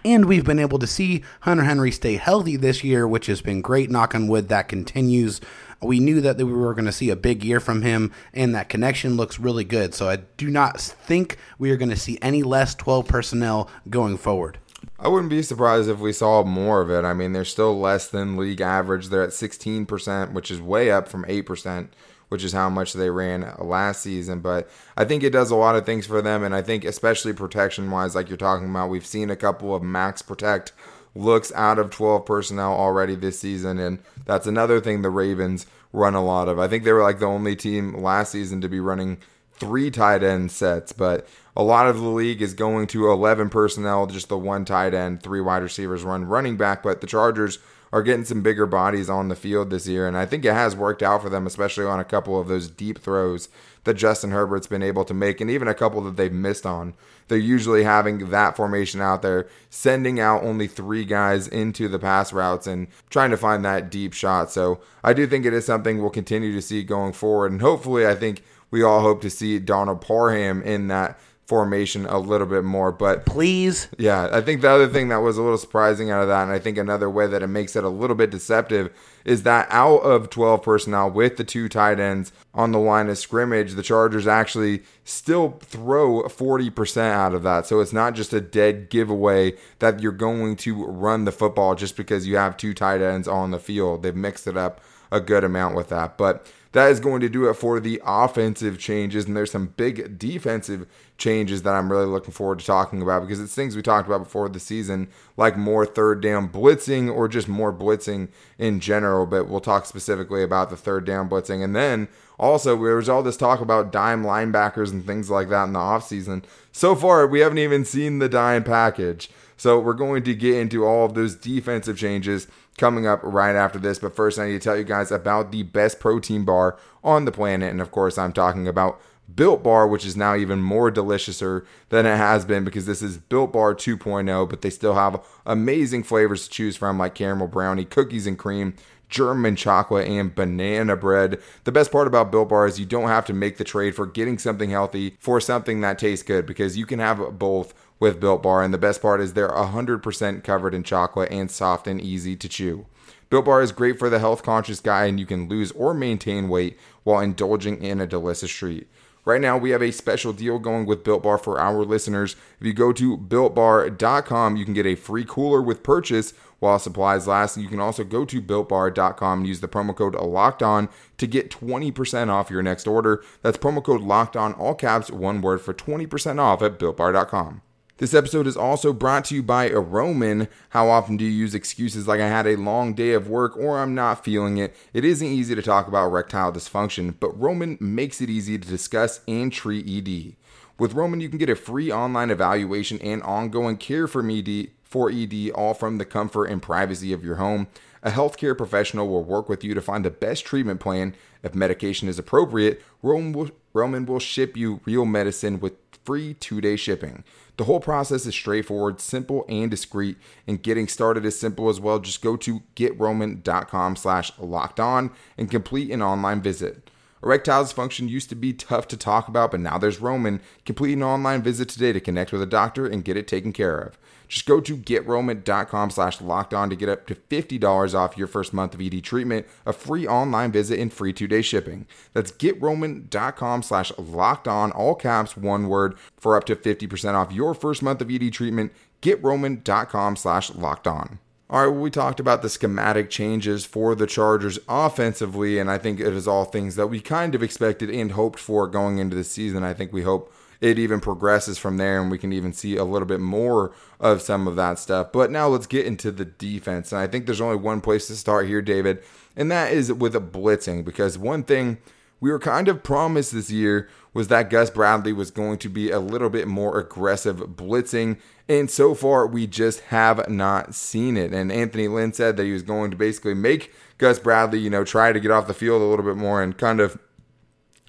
and 0.04 0.24
we've 0.24 0.44
been 0.44 0.58
able 0.58 0.78
to 0.78 0.86
see 0.86 1.22
Hunter 1.40 1.64
Henry 1.64 1.90
stay 1.90 2.16
healthy 2.16 2.56
this 2.56 2.82
year, 2.82 3.06
which 3.06 3.26
has 3.26 3.40
been 3.40 3.60
great. 3.60 3.90
Knock 3.90 4.14
on 4.14 4.26
wood, 4.26 4.48
that 4.48 4.68
continues. 4.68 5.40
We 5.80 6.00
knew 6.00 6.20
that 6.20 6.36
we 6.38 6.44
were 6.44 6.74
going 6.74 6.86
to 6.86 6.92
see 6.92 7.10
a 7.10 7.16
big 7.16 7.44
year 7.44 7.60
from 7.60 7.82
him, 7.82 8.12
and 8.32 8.54
that 8.54 8.68
connection 8.68 9.16
looks 9.16 9.38
really 9.38 9.64
good. 9.64 9.94
So 9.94 10.08
I 10.08 10.16
do 10.16 10.48
not 10.48 10.80
think 10.80 11.38
we 11.58 11.70
are 11.70 11.76
going 11.76 11.90
to 11.90 11.96
see 11.96 12.18
any 12.22 12.42
less 12.42 12.74
12 12.74 13.06
personnel 13.06 13.68
going 13.90 14.16
forward. 14.16 14.58
I 14.98 15.08
wouldn't 15.08 15.30
be 15.30 15.42
surprised 15.42 15.88
if 15.88 15.98
we 15.98 16.12
saw 16.12 16.44
more 16.44 16.80
of 16.80 16.90
it. 16.90 17.04
I 17.04 17.14
mean, 17.14 17.32
they're 17.32 17.44
still 17.44 17.78
less 17.78 18.08
than 18.08 18.36
league 18.36 18.60
average. 18.60 19.08
They're 19.08 19.22
at 19.22 19.30
16%, 19.30 20.32
which 20.32 20.50
is 20.50 20.60
way 20.60 20.90
up 20.90 21.08
from 21.08 21.24
8%, 21.24 21.88
which 22.32 22.44
is 22.44 22.54
how 22.54 22.70
much 22.70 22.94
they 22.94 23.10
ran 23.10 23.54
last 23.58 24.00
season. 24.00 24.40
But 24.40 24.70
I 24.96 25.04
think 25.04 25.22
it 25.22 25.34
does 25.34 25.50
a 25.50 25.54
lot 25.54 25.76
of 25.76 25.84
things 25.84 26.06
for 26.06 26.22
them. 26.22 26.42
And 26.42 26.54
I 26.54 26.62
think, 26.62 26.82
especially 26.82 27.34
protection 27.34 27.90
wise, 27.90 28.14
like 28.14 28.30
you're 28.30 28.38
talking 28.38 28.70
about, 28.70 28.88
we've 28.88 29.04
seen 29.04 29.28
a 29.28 29.36
couple 29.36 29.74
of 29.74 29.82
max 29.82 30.22
protect 30.22 30.72
looks 31.14 31.52
out 31.52 31.78
of 31.78 31.90
12 31.90 32.24
personnel 32.24 32.72
already 32.72 33.14
this 33.14 33.38
season. 33.38 33.78
And 33.78 33.98
that's 34.24 34.46
another 34.46 34.80
thing 34.80 35.02
the 35.02 35.10
Ravens 35.10 35.66
run 35.92 36.14
a 36.14 36.24
lot 36.24 36.48
of. 36.48 36.58
I 36.58 36.68
think 36.68 36.84
they 36.84 36.92
were 36.92 37.02
like 37.02 37.18
the 37.18 37.26
only 37.26 37.54
team 37.54 38.02
last 38.02 38.32
season 38.32 38.62
to 38.62 38.68
be 38.68 38.80
running 38.80 39.18
three 39.52 39.90
tight 39.90 40.22
end 40.22 40.50
sets, 40.50 40.92
but 40.92 41.28
a 41.54 41.62
lot 41.62 41.86
of 41.86 41.98
the 41.98 42.08
league 42.08 42.40
is 42.40 42.54
going 42.54 42.86
to 42.88 43.10
11 43.10 43.50
personnel, 43.50 44.06
just 44.06 44.30
the 44.30 44.38
one 44.38 44.64
tight 44.64 44.94
end, 44.94 45.22
three 45.22 45.42
wide 45.42 45.62
receivers, 45.62 46.02
one 46.02 46.24
running 46.24 46.56
back. 46.56 46.82
But 46.82 47.02
the 47.02 47.06
Chargers 47.06 47.58
are 47.92 48.02
getting 48.02 48.24
some 48.24 48.42
bigger 48.42 48.64
bodies 48.64 49.10
on 49.10 49.28
the 49.28 49.36
field 49.36 49.70
this 49.70 49.86
year, 49.86 50.08
and 50.08 50.16
I 50.16 50.24
think 50.24 50.44
it 50.44 50.54
has 50.54 50.74
worked 50.74 51.02
out 51.02 51.22
for 51.22 51.28
them, 51.28 51.46
especially 51.46 51.84
on 51.84 52.00
a 52.00 52.04
couple 52.04 52.40
of 52.40 52.48
those 52.48 52.70
deep 52.70 52.98
throws 52.98 53.48
that 53.84 53.94
Justin 53.94 54.30
Herbert's 54.30 54.66
been 54.66 54.82
able 54.82 55.04
to 55.04 55.12
make, 55.12 55.40
and 55.40 55.50
even 55.50 55.68
a 55.68 55.74
couple 55.74 56.00
that 56.02 56.16
they've 56.16 56.32
missed 56.32 56.64
on. 56.64 56.94
They're 57.28 57.38
usually 57.38 57.84
having 57.84 58.30
that 58.30 58.56
formation 58.56 59.00
out 59.00 59.22
there, 59.22 59.46
sending 59.68 60.20
out 60.20 60.42
only 60.42 60.66
three 60.66 61.04
guys 61.04 61.48
into 61.48 61.88
the 61.88 61.98
pass 61.98 62.32
routes 62.32 62.66
and 62.66 62.88
trying 63.10 63.30
to 63.30 63.36
find 63.36 63.64
that 63.64 63.90
deep 63.90 64.12
shot. 64.12 64.50
So 64.50 64.80
I 65.04 65.12
do 65.12 65.26
think 65.26 65.44
it 65.44 65.52
is 65.52 65.66
something 65.66 66.00
we'll 66.00 66.10
continue 66.10 66.52
to 66.52 66.62
see 66.62 66.82
going 66.82 67.12
forward, 67.12 67.52
and 67.52 67.60
hopefully, 67.60 68.06
I 68.06 68.14
think 68.14 68.42
we 68.70 68.82
all 68.82 69.02
hope 69.02 69.20
to 69.20 69.30
see 69.30 69.58
Donald 69.58 70.00
Parham 70.00 70.62
in 70.62 70.88
that 70.88 71.18
formation 71.52 72.06
a 72.06 72.18
little 72.18 72.46
bit 72.46 72.64
more. 72.64 72.90
But 72.90 73.26
Please. 73.26 73.86
yeah, 73.98 74.30
I 74.32 74.40
think 74.40 74.62
the 74.62 74.70
other 74.70 74.88
thing 74.88 75.08
that 75.08 75.18
was 75.18 75.36
a 75.36 75.42
little 75.42 75.58
surprising 75.58 76.10
out 76.10 76.22
of 76.22 76.28
that, 76.28 76.44
and 76.44 76.50
I 76.50 76.58
think 76.58 76.78
another 76.78 77.10
way 77.10 77.26
that 77.26 77.42
it 77.42 77.48
makes 77.48 77.76
it 77.76 77.84
a 77.84 77.90
little 77.90 78.16
bit 78.16 78.30
deceptive, 78.30 78.90
is 79.26 79.42
that 79.42 79.66
out 79.68 79.98
of 79.98 80.30
12 80.30 80.62
personnel 80.62 81.10
with 81.10 81.36
the 81.36 81.44
two 81.44 81.68
tight 81.68 82.00
ends 82.00 82.32
on 82.54 82.72
the 82.72 82.78
line 82.78 83.10
of 83.10 83.18
scrimmage, 83.18 83.74
the 83.74 83.82
Chargers 83.82 84.26
actually 84.26 84.82
still 85.04 85.58
throw 85.60 86.22
40% 86.22 87.02
out 87.02 87.34
of 87.34 87.42
that. 87.42 87.66
So 87.66 87.80
it's 87.80 87.92
not 87.92 88.14
just 88.14 88.32
a 88.32 88.40
dead 88.40 88.88
giveaway 88.88 89.52
that 89.80 90.00
you're 90.00 90.10
going 90.10 90.56
to 90.56 90.86
run 90.86 91.26
the 91.26 91.32
football 91.32 91.74
just 91.74 91.98
because 91.98 92.26
you 92.26 92.38
have 92.38 92.56
two 92.56 92.72
tight 92.72 93.02
ends 93.02 93.28
on 93.28 93.50
the 93.50 93.58
field. 93.58 94.02
They've 94.02 94.16
mixed 94.16 94.46
it 94.46 94.56
up 94.56 94.80
a 95.10 95.20
good 95.20 95.44
amount 95.44 95.76
with 95.76 95.90
that. 95.90 96.16
But 96.16 96.50
that 96.72 96.90
is 96.90 97.00
going 97.00 97.20
to 97.20 97.28
do 97.28 97.48
it 97.48 97.54
for 97.54 97.78
the 97.78 98.00
offensive 98.04 98.78
changes. 98.78 99.26
And 99.26 99.36
there's 99.36 99.50
some 99.52 99.74
big 99.76 100.18
defensive 100.18 100.86
changes 101.22 101.62
that 101.62 101.74
I'm 101.74 101.90
really 101.90 102.06
looking 102.06 102.32
forward 102.32 102.58
to 102.58 102.66
talking 102.66 103.00
about 103.00 103.20
because 103.20 103.40
it's 103.40 103.54
things 103.54 103.76
we 103.76 103.82
talked 103.82 104.08
about 104.08 104.24
before 104.24 104.48
the 104.48 104.58
season, 104.58 105.08
like 105.36 105.56
more 105.56 105.86
third 105.86 106.20
down 106.20 106.48
blitzing 106.48 107.14
or 107.14 107.28
just 107.28 107.48
more 107.48 107.72
blitzing 107.72 108.28
in 108.58 108.80
general. 108.80 109.24
But 109.24 109.48
we'll 109.48 109.60
talk 109.60 109.86
specifically 109.86 110.42
about 110.42 110.68
the 110.68 110.76
third 110.76 111.04
down 111.04 111.30
blitzing. 111.30 111.62
And 111.62 111.76
then 111.76 112.08
also, 112.40 112.76
there 112.82 112.96
was 112.96 113.08
all 113.08 113.22
this 113.22 113.36
talk 113.36 113.60
about 113.60 113.92
dime 113.92 114.24
linebackers 114.24 114.90
and 114.90 115.06
things 115.06 115.30
like 115.30 115.48
that 115.50 115.64
in 115.64 115.74
the 115.74 115.78
offseason. 115.78 116.42
So 116.72 116.96
far, 116.96 117.24
we 117.28 117.38
haven't 117.38 117.58
even 117.58 117.84
seen 117.84 118.18
the 118.18 118.28
dime 118.28 118.64
package. 118.64 119.30
So 119.56 119.78
we're 119.78 119.92
going 119.92 120.24
to 120.24 120.34
get 120.34 120.56
into 120.56 120.84
all 120.84 121.06
of 121.06 121.14
those 121.14 121.36
defensive 121.36 121.96
changes 121.96 122.48
coming 122.78 123.06
up 123.06 123.20
right 123.22 123.54
after 123.54 123.78
this. 123.78 124.00
But 124.00 124.16
first, 124.16 124.40
I 124.40 124.46
need 124.46 124.54
to 124.54 124.58
tell 124.58 124.76
you 124.76 124.82
guys 124.82 125.12
about 125.12 125.52
the 125.52 125.62
best 125.62 126.00
protein 126.00 126.44
bar 126.44 126.76
on 127.04 127.26
the 127.26 127.32
planet. 127.32 127.70
And 127.70 127.80
of 127.80 127.92
course, 127.92 128.18
I'm 128.18 128.32
talking 128.32 128.66
about 128.66 129.00
Built 129.34 129.62
Bar, 129.62 129.86
which 129.86 130.04
is 130.04 130.16
now 130.16 130.34
even 130.34 130.62
more 130.62 130.90
deliciouser 130.90 131.64
than 131.88 132.06
it 132.06 132.16
has 132.16 132.44
been 132.44 132.64
because 132.64 132.86
this 132.86 133.02
is 133.02 133.18
Built 133.18 133.52
Bar 133.52 133.74
2.0, 133.74 134.48
but 134.48 134.62
they 134.62 134.70
still 134.70 134.94
have 134.94 135.24
amazing 135.46 136.02
flavors 136.02 136.44
to 136.44 136.50
choose 136.50 136.76
from 136.76 136.98
like 136.98 137.14
caramel 137.14 137.48
brownie, 137.48 137.84
cookies 137.84 138.26
and 138.26 138.38
cream, 138.38 138.74
German 139.08 139.56
chocolate, 139.56 140.08
and 140.08 140.34
banana 140.34 140.96
bread. 140.96 141.40
The 141.64 141.72
best 141.72 141.92
part 141.92 142.06
about 142.06 142.32
Built 142.32 142.48
Bar 142.48 142.66
is 142.66 142.80
you 142.80 142.86
don't 142.86 143.08
have 143.08 143.26
to 143.26 143.32
make 143.32 143.58
the 143.58 143.64
trade 143.64 143.94
for 143.94 144.06
getting 144.06 144.38
something 144.38 144.70
healthy 144.70 145.16
for 145.20 145.40
something 145.40 145.80
that 145.82 145.98
tastes 145.98 146.24
good 146.24 146.46
because 146.46 146.76
you 146.76 146.86
can 146.86 146.98
have 146.98 147.38
both 147.38 147.74
with 148.00 148.20
Built 148.20 148.42
Bar. 148.42 148.62
And 148.62 148.74
the 148.74 148.78
best 148.78 149.00
part 149.00 149.20
is 149.20 149.34
they're 149.34 149.48
100% 149.48 150.42
covered 150.42 150.74
in 150.74 150.82
chocolate 150.82 151.30
and 151.30 151.50
soft 151.50 151.86
and 151.86 152.00
easy 152.00 152.34
to 152.36 152.48
chew. 152.48 152.86
Built 153.30 153.44
Bar 153.44 153.62
is 153.62 153.72
great 153.72 153.98
for 153.98 154.10
the 154.10 154.18
health 154.18 154.42
conscious 154.42 154.80
guy, 154.80 155.06
and 155.06 155.18
you 155.18 155.24
can 155.24 155.48
lose 155.48 155.72
or 155.72 155.94
maintain 155.94 156.48
weight 156.48 156.78
while 157.02 157.20
indulging 157.20 157.82
in 157.82 158.00
a 158.00 158.06
delicious 158.06 158.50
treat. 158.50 158.88
Right 159.24 159.40
now, 159.40 159.56
we 159.56 159.70
have 159.70 159.82
a 159.82 159.92
special 159.92 160.32
deal 160.32 160.58
going 160.58 160.84
with 160.84 161.04
Built 161.04 161.22
Bar 161.22 161.38
for 161.38 161.60
our 161.60 161.84
listeners. 161.84 162.34
If 162.58 162.66
you 162.66 162.72
go 162.72 162.92
to 162.92 163.16
builtbar.com, 163.16 164.56
you 164.56 164.64
can 164.64 164.74
get 164.74 164.86
a 164.86 164.96
free 164.96 165.24
cooler 165.24 165.62
with 165.62 165.84
purchase 165.84 166.34
while 166.58 166.80
supplies 166.80 167.28
last. 167.28 167.56
You 167.56 167.68
can 167.68 167.78
also 167.78 168.02
go 168.02 168.24
to 168.24 168.42
builtbar.com 168.42 169.38
and 169.40 169.46
use 169.46 169.60
the 169.60 169.68
promo 169.68 169.94
code 169.94 170.16
locked 170.16 170.62
on 170.62 170.88
to 171.18 171.28
get 171.28 171.50
20% 171.50 172.30
off 172.30 172.50
your 172.50 172.62
next 172.62 172.88
order. 172.88 173.22
That's 173.42 173.58
promo 173.58 173.82
code 173.82 174.00
locked 174.00 174.36
on, 174.36 174.54
all 174.54 174.74
caps, 174.74 175.10
one 175.10 175.40
word 175.40 175.60
for 175.60 175.72
20% 175.72 176.40
off 176.40 176.60
at 176.60 176.80
builtbar.com. 176.80 177.62
This 178.02 178.14
episode 178.14 178.48
is 178.48 178.56
also 178.56 178.92
brought 178.92 179.26
to 179.26 179.36
you 179.36 179.44
by 179.44 179.68
a 179.68 179.78
Roman. 179.78 180.48
How 180.70 180.88
often 180.88 181.16
do 181.16 181.24
you 181.24 181.30
use 181.30 181.54
excuses 181.54 182.08
like 182.08 182.20
I 182.20 182.26
had 182.26 182.48
a 182.48 182.56
long 182.56 182.94
day 182.94 183.12
of 183.12 183.28
work 183.28 183.56
or 183.56 183.78
I'm 183.78 183.94
not 183.94 184.24
feeling 184.24 184.58
it? 184.58 184.74
It 184.92 185.04
isn't 185.04 185.24
easy 185.24 185.54
to 185.54 185.62
talk 185.62 185.86
about 185.86 186.08
erectile 186.08 186.52
dysfunction, 186.52 187.14
but 187.20 187.40
Roman 187.40 187.78
makes 187.78 188.20
it 188.20 188.28
easy 188.28 188.58
to 188.58 188.68
discuss 188.68 189.20
and 189.28 189.52
treat 189.52 189.86
ED. 189.86 190.34
With 190.80 190.94
Roman, 190.94 191.20
you 191.20 191.28
can 191.28 191.38
get 191.38 191.48
a 191.48 191.54
free 191.54 191.92
online 191.92 192.30
evaluation 192.30 192.98
and 193.02 193.22
ongoing 193.22 193.76
care 193.76 194.08
from 194.08 194.32
ED 194.32 194.70
for 194.82 195.08
ED, 195.08 195.50
all 195.50 195.72
from 195.72 195.98
the 195.98 196.04
comfort 196.04 196.46
and 196.46 196.60
privacy 196.60 197.12
of 197.12 197.24
your 197.24 197.36
home. 197.36 197.68
A 198.02 198.10
healthcare 198.10 198.58
professional 198.58 199.06
will 199.06 199.22
work 199.22 199.48
with 199.48 199.62
you 199.62 199.74
to 199.74 199.80
find 199.80 200.04
the 200.04 200.10
best 200.10 200.44
treatment 200.44 200.80
plan. 200.80 201.14
If 201.44 201.54
medication 201.54 202.08
is 202.08 202.18
appropriate, 202.18 202.82
Roman 203.00 203.32
will, 203.32 203.50
Roman 203.72 204.06
will 204.06 204.18
ship 204.18 204.56
you 204.56 204.80
real 204.84 205.04
medicine 205.04 205.60
with 205.60 205.81
free 206.04 206.34
two-day 206.34 206.76
shipping. 206.76 207.24
The 207.56 207.64
whole 207.64 207.80
process 207.80 208.26
is 208.26 208.34
straightforward, 208.34 209.00
simple, 209.00 209.44
and 209.48 209.70
discreet, 209.70 210.16
and 210.46 210.62
getting 210.62 210.88
started 210.88 211.24
is 211.24 211.38
simple 211.38 211.68
as 211.68 211.80
well. 211.80 211.98
Just 211.98 212.22
go 212.22 212.36
to 212.38 212.62
getroman.com 212.76 213.96
slash 213.96 214.32
locked 214.38 214.80
on 214.80 215.10
and 215.36 215.50
complete 215.50 215.90
an 215.90 216.02
online 216.02 216.40
visit. 216.40 216.90
Erectile 217.22 217.64
dysfunction 217.64 218.08
used 218.08 218.28
to 218.30 218.34
be 218.34 218.52
tough 218.52 218.88
to 218.88 218.96
talk 218.96 219.28
about, 219.28 219.52
but 219.52 219.60
now 219.60 219.78
there's 219.78 220.00
Roman. 220.00 220.40
Complete 220.66 220.94
an 220.94 221.02
online 221.02 221.42
visit 221.42 221.68
today 221.68 221.92
to 221.92 222.00
connect 222.00 222.32
with 222.32 222.42
a 222.42 222.46
doctor 222.46 222.86
and 222.86 223.04
get 223.04 223.16
it 223.16 223.28
taken 223.28 223.52
care 223.52 223.78
of. 223.78 223.96
Just 224.26 224.46
go 224.46 224.60
to 224.60 224.76
getroman.com 224.76 225.90
slash 225.90 226.20
locked 226.20 226.54
on 226.54 226.70
to 226.70 226.76
get 226.76 226.88
up 226.88 227.06
to 227.06 227.14
$50 227.14 227.94
off 227.94 228.16
your 228.16 228.26
first 228.26 228.52
month 228.52 228.74
of 228.74 228.80
ED 228.80 229.04
treatment, 229.04 229.46
a 229.66 229.72
free 229.72 230.06
online 230.06 230.50
visit, 230.50 230.80
and 230.80 230.92
free 230.92 231.12
two-day 231.12 231.42
shipping. 231.42 231.86
That's 232.12 232.32
getroman.com 232.32 233.62
slash 233.62 233.92
locked 233.98 234.48
on, 234.48 234.72
all 234.72 234.94
caps, 234.94 235.36
one 235.36 235.68
word, 235.68 235.96
for 236.16 236.36
up 236.36 236.44
to 236.44 236.56
50% 236.56 237.14
off 237.14 237.30
your 237.30 237.54
first 237.54 237.82
month 237.82 238.00
of 238.00 238.10
ED 238.10 238.32
treatment. 238.32 238.72
Getroman.com 239.02 240.16
slash 240.16 240.54
locked 240.54 240.86
on. 240.86 241.18
All 241.52 241.60
right, 241.60 241.66
well, 241.66 241.82
we 241.82 241.90
talked 241.90 242.18
about 242.18 242.40
the 242.40 242.48
schematic 242.48 243.10
changes 243.10 243.66
for 243.66 243.94
the 243.94 244.06
Chargers 244.06 244.58
offensively, 244.70 245.58
and 245.58 245.70
I 245.70 245.76
think 245.76 246.00
it 246.00 246.14
is 246.14 246.26
all 246.26 246.46
things 246.46 246.76
that 246.76 246.86
we 246.86 246.98
kind 246.98 247.34
of 247.34 247.42
expected 247.42 247.90
and 247.90 248.12
hoped 248.12 248.38
for 248.38 248.66
going 248.66 248.96
into 248.96 249.14
the 249.14 249.22
season. 249.22 249.62
I 249.62 249.74
think 249.74 249.92
we 249.92 250.00
hope 250.00 250.32
it 250.62 250.78
even 250.78 250.98
progresses 250.98 251.58
from 251.58 251.76
there 251.76 252.00
and 252.00 252.10
we 252.10 252.16
can 252.16 252.32
even 252.32 252.54
see 252.54 252.76
a 252.76 252.84
little 252.84 253.06
bit 253.06 253.20
more 253.20 253.74
of 254.00 254.22
some 254.22 254.48
of 254.48 254.56
that 254.56 254.78
stuff. 254.78 255.12
But 255.12 255.30
now 255.30 255.46
let's 255.48 255.66
get 255.66 255.84
into 255.84 256.10
the 256.10 256.24
defense. 256.24 256.90
And 256.90 257.02
I 257.02 257.06
think 257.06 257.26
there's 257.26 257.42
only 257.42 257.56
one 257.56 257.82
place 257.82 258.06
to 258.06 258.16
start 258.16 258.46
here, 258.46 258.62
David, 258.62 259.02
and 259.36 259.50
that 259.50 259.74
is 259.74 259.92
with 259.92 260.16
a 260.16 260.20
blitzing 260.20 260.86
because 260.86 261.18
one 261.18 261.42
thing 261.42 261.76
we 262.22 262.30
were 262.30 262.38
kind 262.38 262.68
of 262.68 262.84
promised 262.84 263.32
this 263.32 263.50
year 263.50 263.88
was 264.14 264.28
that 264.28 264.48
Gus 264.48 264.70
Bradley 264.70 265.12
was 265.12 265.32
going 265.32 265.58
to 265.58 265.68
be 265.68 265.90
a 265.90 265.98
little 265.98 266.30
bit 266.30 266.46
more 266.46 266.78
aggressive 266.78 267.38
blitzing. 267.38 268.16
And 268.48 268.70
so 268.70 268.94
far, 268.94 269.26
we 269.26 269.48
just 269.48 269.80
have 269.86 270.30
not 270.30 270.72
seen 270.72 271.16
it. 271.16 271.34
And 271.34 271.50
Anthony 271.50 271.88
Lynn 271.88 272.12
said 272.12 272.36
that 272.36 272.44
he 272.44 272.52
was 272.52 272.62
going 272.62 272.92
to 272.92 272.96
basically 272.96 273.34
make 273.34 273.74
Gus 273.98 274.20
Bradley, 274.20 274.60
you 274.60 274.70
know, 274.70 274.84
try 274.84 275.12
to 275.12 275.18
get 275.18 275.32
off 275.32 275.48
the 275.48 275.52
field 275.52 275.82
a 275.82 275.84
little 275.84 276.04
bit 276.04 276.16
more 276.16 276.40
and 276.40 276.56
kind 276.56 276.78
of 276.78 276.96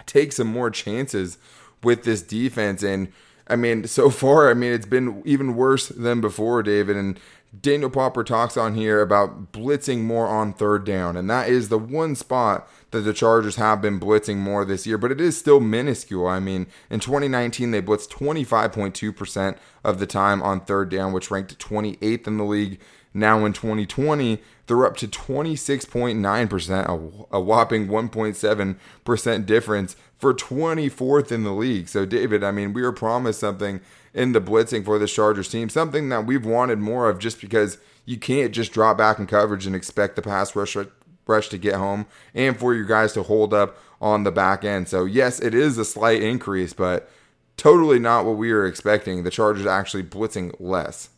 take 0.08 0.32
some 0.32 0.48
more 0.48 0.72
chances 0.72 1.38
with 1.84 2.04
this 2.04 2.24
defense. 2.24 2.82
And 2.82 3.13
I 3.48 3.56
mean, 3.56 3.86
so 3.86 4.10
far, 4.10 4.50
I 4.50 4.56
mean, 4.56 4.74
it's 4.74 4.88
been 4.88 5.22
even 5.26 5.56
worse 5.56 5.89
than 5.89 6.22
before, 6.22 6.63
David. 6.63 6.98
And 6.98 7.19
Daniel 7.62 7.91
Popper 7.91 8.24
talks 8.24 8.58
on 8.58 8.74
here 8.74 9.00
about 9.00 9.52
blitzing 9.52 10.02
more 10.02 10.26
on 10.26 10.54
third 10.54 10.86
down. 10.86 11.15
And 11.15 11.30
that 11.30 11.50
is 11.50 11.69
the 11.69 11.78
one 11.78 12.15
spot 12.15 12.67
that 12.93 13.01
the 13.01 13.13
Chargers 13.13 13.58
have 13.58 13.82
been 13.82 13.99
blitzing 13.99 14.38
more 14.38 14.63
this 14.63 14.88
year, 14.88 14.97
but 14.97 15.12
it 15.12 15.19
is 15.19 15.38
still 15.38 15.60
minuscule. 15.60 16.27
I 16.27 16.39
mean, 16.39 16.67
in 16.89 17.01
2019, 17.01 17.71
they 17.71 17.82
blitzed 17.82 18.10
25.2% 18.10 19.58
of 19.84 19.99
the 19.99 20.08
time 20.08 20.41
on 20.41 20.62
third 20.62 20.89
down, 20.89 21.12
which 21.12 21.29
ranked 21.29 21.60
28th 21.60 22.27
in 22.27 22.38
the 22.38 22.45
league. 22.45 22.79
Now 23.13 23.45
in 23.45 23.53
2020, 23.53 24.41
they're 24.65 24.86
up 24.86 24.97
to 24.97 25.08
26.9%, 25.08 27.27
a, 27.32 27.39
whopping 27.39 27.88
1.7% 27.88 29.45
difference 29.45 29.95
for 30.17 30.34
24th 30.34 31.32
in 31.32 31.43
the 31.43 31.51
league. 31.51 31.89
So, 31.89 32.06
David, 32.06 32.43
I 32.43 32.51
mean, 32.51 32.73
we 32.73 32.82
were 32.82 32.93
promised 32.93 33.41
something 33.41 33.82
in 34.13 34.32
the 34.32 34.41
blitzing 34.41 34.86
for 34.86 34.97
the 34.97 35.08
Chargers 35.08 35.49
team, 35.49 35.69
something 35.69 36.10
that 36.10 36.25
we've 36.25 36.45
wanted 36.45 36.79
more 36.79 37.10
of 37.10 37.19
just 37.19 37.41
because 37.41 37.77
you 38.06 38.17
can't 38.17 38.53
just 38.53 38.71
drop 38.71 38.97
back 38.97 39.19
in 39.19 39.27
coverage 39.27 39.65
and 39.65 39.75
expect 39.75 40.15
the 40.15 40.21
pass 40.21 40.56
rush 40.56 40.77
rush 41.25 41.49
to 41.49 41.57
get 41.57 41.75
home 41.75 42.05
and 42.33 42.57
for 42.57 42.73
your 42.73 42.86
guys 42.86 43.13
to 43.13 43.23
hold 43.23 43.53
up 43.53 43.77
on 44.01 44.23
the 44.23 44.31
back 44.31 44.63
end. 44.63 44.88
So, 44.88 45.05
yes, 45.05 45.39
it 45.39 45.53
is 45.53 45.77
a 45.77 45.86
slight 45.86 46.21
increase, 46.21 46.73
but 46.73 47.09
totally 47.57 47.99
not 47.99 48.25
what 48.25 48.38
we 48.38 48.51
were 48.51 48.65
expecting. 48.65 49.23
The 49.23 49.31
Chargers 49.31 49.65
actually 49.65 50.03
blitzing 50.03 50.53
less. 50.59 51.09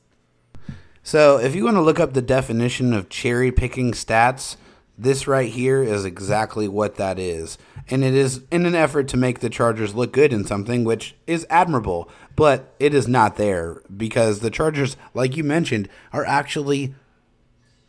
So, 1.01 1.37
if 1.37 1.55
you 1.55 1.65
want 1.65 1.77
to 1.77 1.81
look 1.81 1.99
up 1.99 2.13
the 2.13 2.21
definition 2.21 2.93
of 2.93 3.09
cherry 3.09 3.51
picking 3.51 3.91
stats, 3.91 4.55
this 4.97 5.27
right 5.27 5.51
here 5.51 5.83
is 5.83 6.05
exactly 6.05 6.67
what 6.67 6.95
that 6.95 7.19
is. 7.19 7.57
And 7.89 8.03
it 8.03 8.13
is 8.13 8.41
in 8.49 8.65
an 8.65 8.75
effort 8.75 9.07
to 9.09 9.17
make 9.17 9.39
the 9.39 9.49
Chargers 9.49 9.93
look 9.93 10.11
good 10.11 10.31
in 10.33 10.45
something, 10.45 10.83
which 10.83 11.15
is 11.27 11.45
admirable, 11.49 12.09
but 12.35 12.73
it 12.79 12.93
is 12.93 13.07
not 13.07 13.35
there 13.35 13.81
because 13.95 14.39
the 14.39 14.49
Chargers, 14.49 14.97
like 15.13 15.35
you 15.35 15.43
mentioned, 15.43 15.89
are 16.13 16.25
actually 16.25 16.95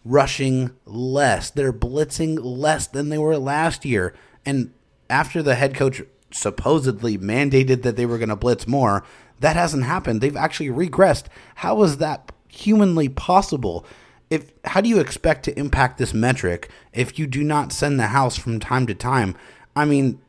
rushing 0.07 0.71
less. 0.85 1.51
They're 1.51 1.73
blitzing 1.73 2.38
less 2.42 2.87
than 2.87 3.09
they 3.09 3.19
were 3.19 3.37
last 3.37 3.85
year. 3.85 4.14
And 4.45 4.73
after 5.11 5.42
the 5.42 5.57
head 5.57 5.75
coach 5.75 6.03
supposedly 6.31 7.19
mandated 7.19 7.83
that 7.83 7.97
they 7.97 8.07
were 8.07 8.19
going 8.19 8.29
to 8.29 8.37
blitz 8.37 8.66
more, 8.66 9.05
that 9.40 9.57
hasn't 9.57 9.85
happened. 9.85 10.21
They've 10.21 10.37
actually 10.37 10.69
regressed. 10.69 11.25
How 11.57 11.83
is 11.83 11.99
that 11.99 12.33
humanly 12.49 13.09
possible? 13.09 13.85
If 14.31 14.53
how 14.64 14.81
do 14.81 14.88
you 14.88 14.99
expect 14.99 15.45
to 15.45 15.59
impact 15.59 15.99
this 15.99 16.14
metric 16.14 16.69
if 16.92 17.19
you 17.19 17.27
do 17.27 17.45
not 17.45 17.73
send 17.73 17.99
the 17.99 18.09
house 18.09 18.37
from 18.37 18.59
time 18.59 18.87
to 18.87 18.95
time? 18.95 19.37
I 19.75 19.85
mean, 19.85 20.21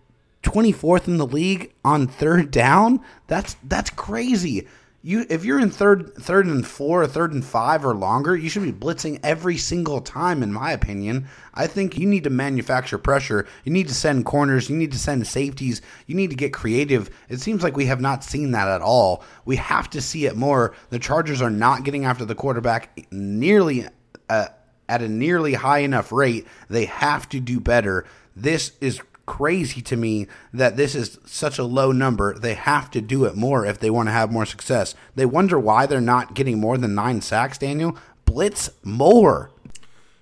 24th 0.43 1.07
in 1.07 1.17
the 1.17 1.25
league 1.25 1.73
on 1.83 2.07
third 2.07 2.51
down? 2.51 3.01
That's 3.27 3.55
that's 3.63 3.89
crazy 3.89 4.67
you 5.07 5.25
if 5.29 5.45
you're 5.45 5.59
in 5.59 5.69
third 5.69 6.13
third 6.15 6.47
and 6.47 6.67
third 6.67 7.31
and 7.31 7.45
five 7.45 7.85
or 7.85 7.95
longer, 7.95 8.35
you 8.35 8.49
should 8.49 8.63
be 8.63 8.73
blitzing 8.73 9.21
every 9.23 9.55
single 9.55 10.01
time, 10.01 10.43
in 10.43 10.51
my 10.51 10.73
opinion. 10.73 11.27
I 11.53 11.65
think 11.65 11.97
you 11.97 12.05
need 12.05 12.25
to 12.25 12.29
manufacture 12.29 12.97
pressure. 12.97 13.47
You 13.63 13.71
need 13.71 13.87
to 13.87 13.93
send 13.93 14.25
corners. 14.25 14.69
You 14.69 14.75
need 14.75 14.91
to 14.91 14.99
send 14.99 15.25
safeties. 15.25 15.81
You 16.07 16.15
need 16.15 16.29
to 16.31 16.35
get 16.35 16.51
creative. 16.51 17.09
It 17.29 17.39
seems 17.39 17.63
like 17.63 17.77
we 17.77 17.85
have 17.85 18.01
not 18.01 18.25
seen 18.25 18.51
that 18.51 18.67
at 18.67 18.81
all. 18.81 19.23
We 19.45 19.55
have 19.55 19.89
to 19.91 20.01
see 20.01 20.25
it 20.25 20.35
more. 20.35 20.75
The 20.89 20.99
Chargers 20.99 21.41
are 21.41 21.49
not 21.49 21.85
getting 21.85 22.03
after 22.03 22.25
the 22.25 22.35
quarterback 22.35 23.07
nearly 23.09 23.85
uh, 24.29 24.47
at 24.89 25.01
a 25.01 25.07
nearly 25.07 25.53
high 25.53 25.79
enough 25.79 26.11
rate. 26.11 26.45
They 26.69 26.83
have 26.83 27.29
to 27.29 27.39
do 27.39 27.61
better. 27.61 28.03
This 28.35 28.73
is 28.81 28.99
crazy 29.27 29.81
to 29.81 29.95
me 29.95 30.25
that 30.51 30.75
this 30.75 30.95
is 30.95 31.19
such 31.25 31.59
a 31.59 31.63
low 31.63 31.91
number. 31.91 32.37
They 32.39 32.55
have 32.55 32.89
to 32.91 33.01
do 33.01 33.25
it 33.25 33.35
more 33.35 33.63
if 33.63 33.79
they 33.79 33.91
want 33.91 34.07
to 34.07 34.13
have 34.13 34.31
more 34.31 34.47
success. 34.47 34.95
They 35.13 35.27
wonder 35.27 35.59
why 35.59 35.85
they're 35.85 36.01
not 36.01 36.33
getting 36.33 36.59
more 36.59 36.79
than 36.79 36.95
nine 36.95 37.21
sacks, 37.21 37.59
Daniel. 37.59 37.95
Blitz 38.25 38.71
more. 38.83 39.51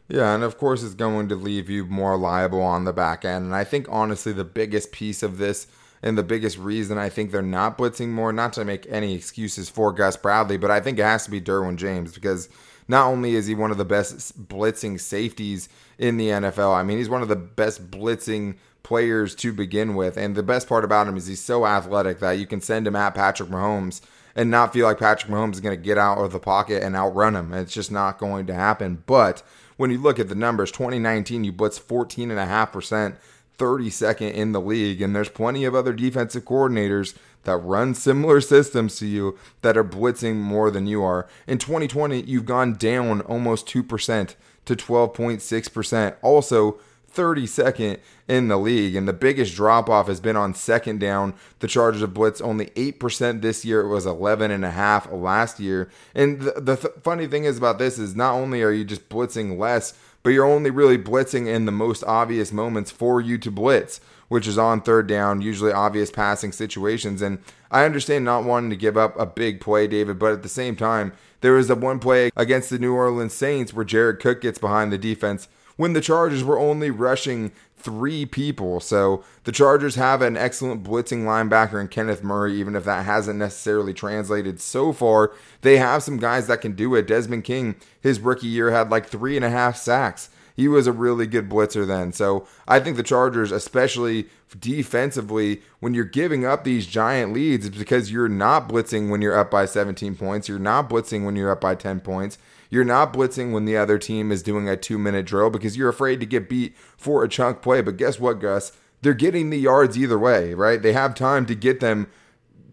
Yeah, 0.10 0.36
and 0.36 0.44
of 0.44 0.58
course, 0.58 0.84
it's 0.84 0.94
going 0.94 1.30
to 1.30 1.36
leave 1.36 1.70
you 1.70 1.86
more 1.86 2.18
liable 2.18 2.62
on 2.62 2.84
the 2.84 2.94
back 2.94 3.24
end. 3.24 3.46
And 3.46 3.56
I 3.56 3.64
think, 3.64 3.88
honestly, 3.90 4.34
the 4.34 4.44
biggest 4.44 4.92
piece 4.92 5.24
of 5.24 5.38
this 5.38 5.68
and 6.04 6.18
the 6.18 6.24
biggest 6.24 6.58
reason 6.58 6.98
I 6.98 7.10
think 7.10 7.32
they're 7.32 7.42
not 7.42 7.78
blitzing 7.78 8.10
more, 8.10 8.32
not 8.32 8.54
to 8.54 8.66
make 8.66 8.86
any 8.90 9.16
excuses 9.16 9.70
for 9.70 9.92
Gus 9.92 10.18
Bradley, 10.18 10.58
but 10.58 10.70
I 10.70 10.80
think 10.80 11.00
it 11.00 11.04
has 11.04 11.26
to 11.26 11.32
be 11.32 11.42
Derwin 11.42 11.78
James 11.78 12.14
because 12.14 12.50
not 12.88 13.08
only 13.08 13.36
is 13.36 13.48
he 13.48 13.56
one 13.56 13.72
of 13.72 13.78
the 13.78 13.86
best 13.86 14.48
blitzing 14.48 15.00
safeties 15.00 15.70
in 15.98 16.18
the 16.18 16.30
NFL, 16.30 16.76
I 16.76 16.84
mean, 16.84 16.98
he's 16.98 17.10
one 17.10 17.22
of 17.22 17.28
the 17.28 17.36
best 17.36 17.90
blitzing 17.90 18.58
players 18.84 19.34
to 19.36 19.52
begin 19.52 19.96
with. 19.96 20.16
And 20.16 20.36
the 20.36 20.44
best 20.44 20.70
part 20.70 20.86
about 20.86 21.08
him 21.08 21.18
is 21.18 21.28
he's 21.28 21.42
so 21.42 21.66
athletic 21.66 22.20
that 22.20 22.34
you 22.34 22.46
can 22.46 22.62
send 22.62 22.86
him 22.86 22.96
at 22.96 23.16
Patrick 23.16 23.50
Mahomes 23.50 24.02
and 24.36 24.52
not 24.52 24.74
feel 24.74 24.86
like 24.86 25.00
Patrick 25.00 25.32
Mahomes 25.32 25.54
is 25.54 25.62
going 25.62 25.76
to 25.76 25.82
get 25.82 25.98
out 25.98 26.20
of 26.20 26.32
the 26.32 26.40
pocket 26.40 26.84
and 26.84 26.96
outrun 26.96 27.36
him. 27.36 27.52
It's 27.54 27.74
just 27.74 27.92
not 27.92 28.20
going 28.20 28.46
to 28.48 28.54
happen. 28.54 29.04
But 29.08 29.42
when 29.78 29.90
you 29.90 29.98
look 29.98 30.20
at 30.20 30.30
the 30.30 30.36
numbers, 30.36 30.72
2019, 30.72 31.44
you 31.44 31.52
blitz 31.52 31.80
14.5%, 31.80 33.16
32nd 33.58 34.34
in 34.34 34.52
the 34.52 34.62
league. 34.62 35.02
And 35.02 35.16
there's 35.16 35.30
plenty 35.30 35.66
of 35.66 35.74
other 35.74 35.94
defensive 35.94 36.46
coordinators 36.46 37.16
that 37.46 37.58
run 37.58 37.94
similar 37.96 38.42
systems 38.42 38.98
to 38.98 39.06
you 39.06 39.38
that 39.62 39.78
are 39.78 39.84
blitzing 39.84 40.36
more 40.36 40.70
than 40.70 40.88
you 40.88 41.04
are. 41.04 41.28
In 41.48 41.58
2020, 41.58 42.22
you've 42.22 42.46
gone 42.46 42.74
down 42.74 43.22
almost 43.22 43.68
2% 43.68 44.36
to 44.66 44.76
12.6%. 44.76 46.16
Also, 46.22 46.80
32nd 47.16 48.00
in 48.28 48.48
the 48.48 48.58
league. 48.58 48.96
And 48.96 49.08
the 49.08 49.14
biggest 49.14 49.56
drop 49.56 49.90
off 49.90 50.08
has 50.08 50.20
been 50.20 50.36
on 50.36 50.54
second 50.54 51.00
down. 51.00 51.34
The 51.60 51.68
Chargers 51.68 52.02
have 52.02 52.14
blitzed 52.14 52.42
only 52.42 52.68
8% 52.68 53.42
this 53.42 53.66
year. 53.66 53.82
It 53.82 53.88
was 53.88 54.06
11.5 54.06 55.22
last 55.22 55.60
year. 55.60 55.90
And 56.14 56.42
the, 56.42 56.60
the 56.60 56.76
th- 56.76 56.94
funny 57.02 57.28
thing 57.28 57.46
is 57.46 57.58
about 57.58 57.80
this 57.80 57.98
is 57.98 58.16
not 58.16 58.34
only 58.34 58.62
are 58.62 58.72
you 58.72 58.84
just 58.84 59.10
blitzing 59.10 59.58
less, 59.58 59.94
but 60.24 60.32
you're 60.32 60.46
only 60.46 60.72
really 60.72 60.98
blitzing 60.98 61.48
in 61.48 61.66
the 61.66 61.72
most 61.72 62.04
obvious 62.04 62.52
moments 62.52 62.92
for 62.92 63.22
you 63.22 63.38
to 63.38 63.52
blitz, 63.52 64.02
which 64.36 64.48
is 64.48 64.58
on 64.58 64.82
third 64.82 65.08
down, 65.08 65.42
usually 65.42 65.72
obvious 65.72 66.12
passing 66.12 66.52
situations. 66.52 67.22
And 67.22 67.40
I 67.72 67.86
understand 67.86 68.26
not 68.26 68.44
wanting 68.44 68.70
to 68.70 68.76
give 68.76 68.98
up 68.98 69.18
a 69.18 69.26
big 69.26 69.62
play, 69.62 69.88
David, 69.88 70.20
but 70.20 70.34
at 70.34 70.44
the 70.44 70.50
same 70.50 70.76
time, 70.76 71.14
there 71.40 71.54
was 71.54 71.70
a 71.70 71.76
one 71.76 72.00
play 72.00 72.32
against 72.36 72.70
the 72.70 72.78
New 72.78 72.94
Orleans 72.94 73.34
Saints 73.34 73.74
where 73.74 73.86
Jared 73.86 74.20
Cook 74.20 74.42
gets 74.42 74.60
behind 74.60 74.92
the 74.92 74.98
defense 74.98 75.48
when 75.78 75.94
the 75.94 76.02
Chargers 76.02 76.44
were 76.44 76.60
only 76.60 76.92
rushing 76.92 77.54
three 77.78 78.26
people. 78.26 78.82
So 78.82 79.24
the 79.46 79.54
Chargers 79.54 79.96
have 79.96 80.22
an 80.22 80.36
excellent 80.36 80.84
blitzing 80.84 81.24
linebacker 81.24 81.80
in 81.80 81.88
Kenneth 81.88 82.22
Murray, 82.22 82.56
even 82.56 82.76
if 82.76 82.84
that 82.84 83.06
hasn't 83.06 83.40
necessarily 83.40 83.94
translated 83.94 84.60
so 84.60 84.92
far. 84.92 85.32
They 85.62 85.78
have 85.78 86.04
some 86.04 86.18
guys 86.18 86.48
that 86.48 86.60
can 86.60 86.74
do 86.74 86.94
it. 86.96 87.08
Desmond 87.08 87.46
King, 87.46 87.78
his 88.02 88.20
rookie 88.20 88.48
year, 88.48 88.72
had 88.72 88.92
like 88.92 89.06
three 89.06 89.38
and 89.38 89.46
a 89.46 89.50
half 89.50 89.78
sacks. 89.78 90.30
He 90.56 90.70
was 90.70 90.88
a 90.88 90.94
really 90.94 91.28
good 91.28 91.50
blitzer 91.50 91.86
then. 91.86 92.14
So 92.14 92.48
I 92.68 92.80
think 92.80 92.96
the 92.96 93.04
Chargers, 93.04 93.52
especially 93.52 94.30
defensively, 94.58 95.62
when 95.82 95.94
you're 95.94 96.06
giving 96.06 96.46
up 96.46 96.64
these 96.64 96.88
giant 96.88 97.34
leads, 97.34 97.66
it's 97.66 97.78
because 97.78 98.12
you're 98.12 98.30
not 98.30 98.70
blitzing 98.70 99.10
when 99.10 99.22
you're 99.22 99.38
up 99.38 99.52
by 99.52 99.66
17 99.66 100.16
points. 100.16 100.48
You're 100.48 100.58
not 100.58 100.90
blitzing 100.90 101.26
when 101.26 101.36
you're 101.36 101.52
up 101.52 101.60
by 101.60 101.76
10 101.76 102.00
points. 102.00 102.38
You're 102.70 102.86
not 102.86 103.14
blitzing 103.14 103.52
when 103.52 103.66
the 103.66 103.78
other 103.78 103.98
team 103.98 104.32
is 104.32 104.42
doing 104.42 104.70
a 104.70 104.78
two 104.78 104.98
minute 104.98 105.26
drill 105.26 105.50
because 105.50 105.76
you're 105.78 105.90
afraid 105.90 106.20
to 106.22 106.26
get 106.26 106.50
beat 106.50 106.76
for 106.98 107.24
a 107.24 107.30
chunk 107.30 107.62
play. 107.62 107.82
But 107.82 107.98
guess 107.98 108.20
what, 108.20 108.40
Gus? 108.40 108.72
They're 109.02 109.14
getting 109.14 109.50
the 109.50 109.60
yards 109.60 109.98
either 109.98 110.18
way, 110.18 110.54
right? 110.54 110.82
They 110.82 110.94
have 110.94 111.16
time 111.16 111.46
to 111.48 111.56
get 111.56 111.80
them 111.80 112.08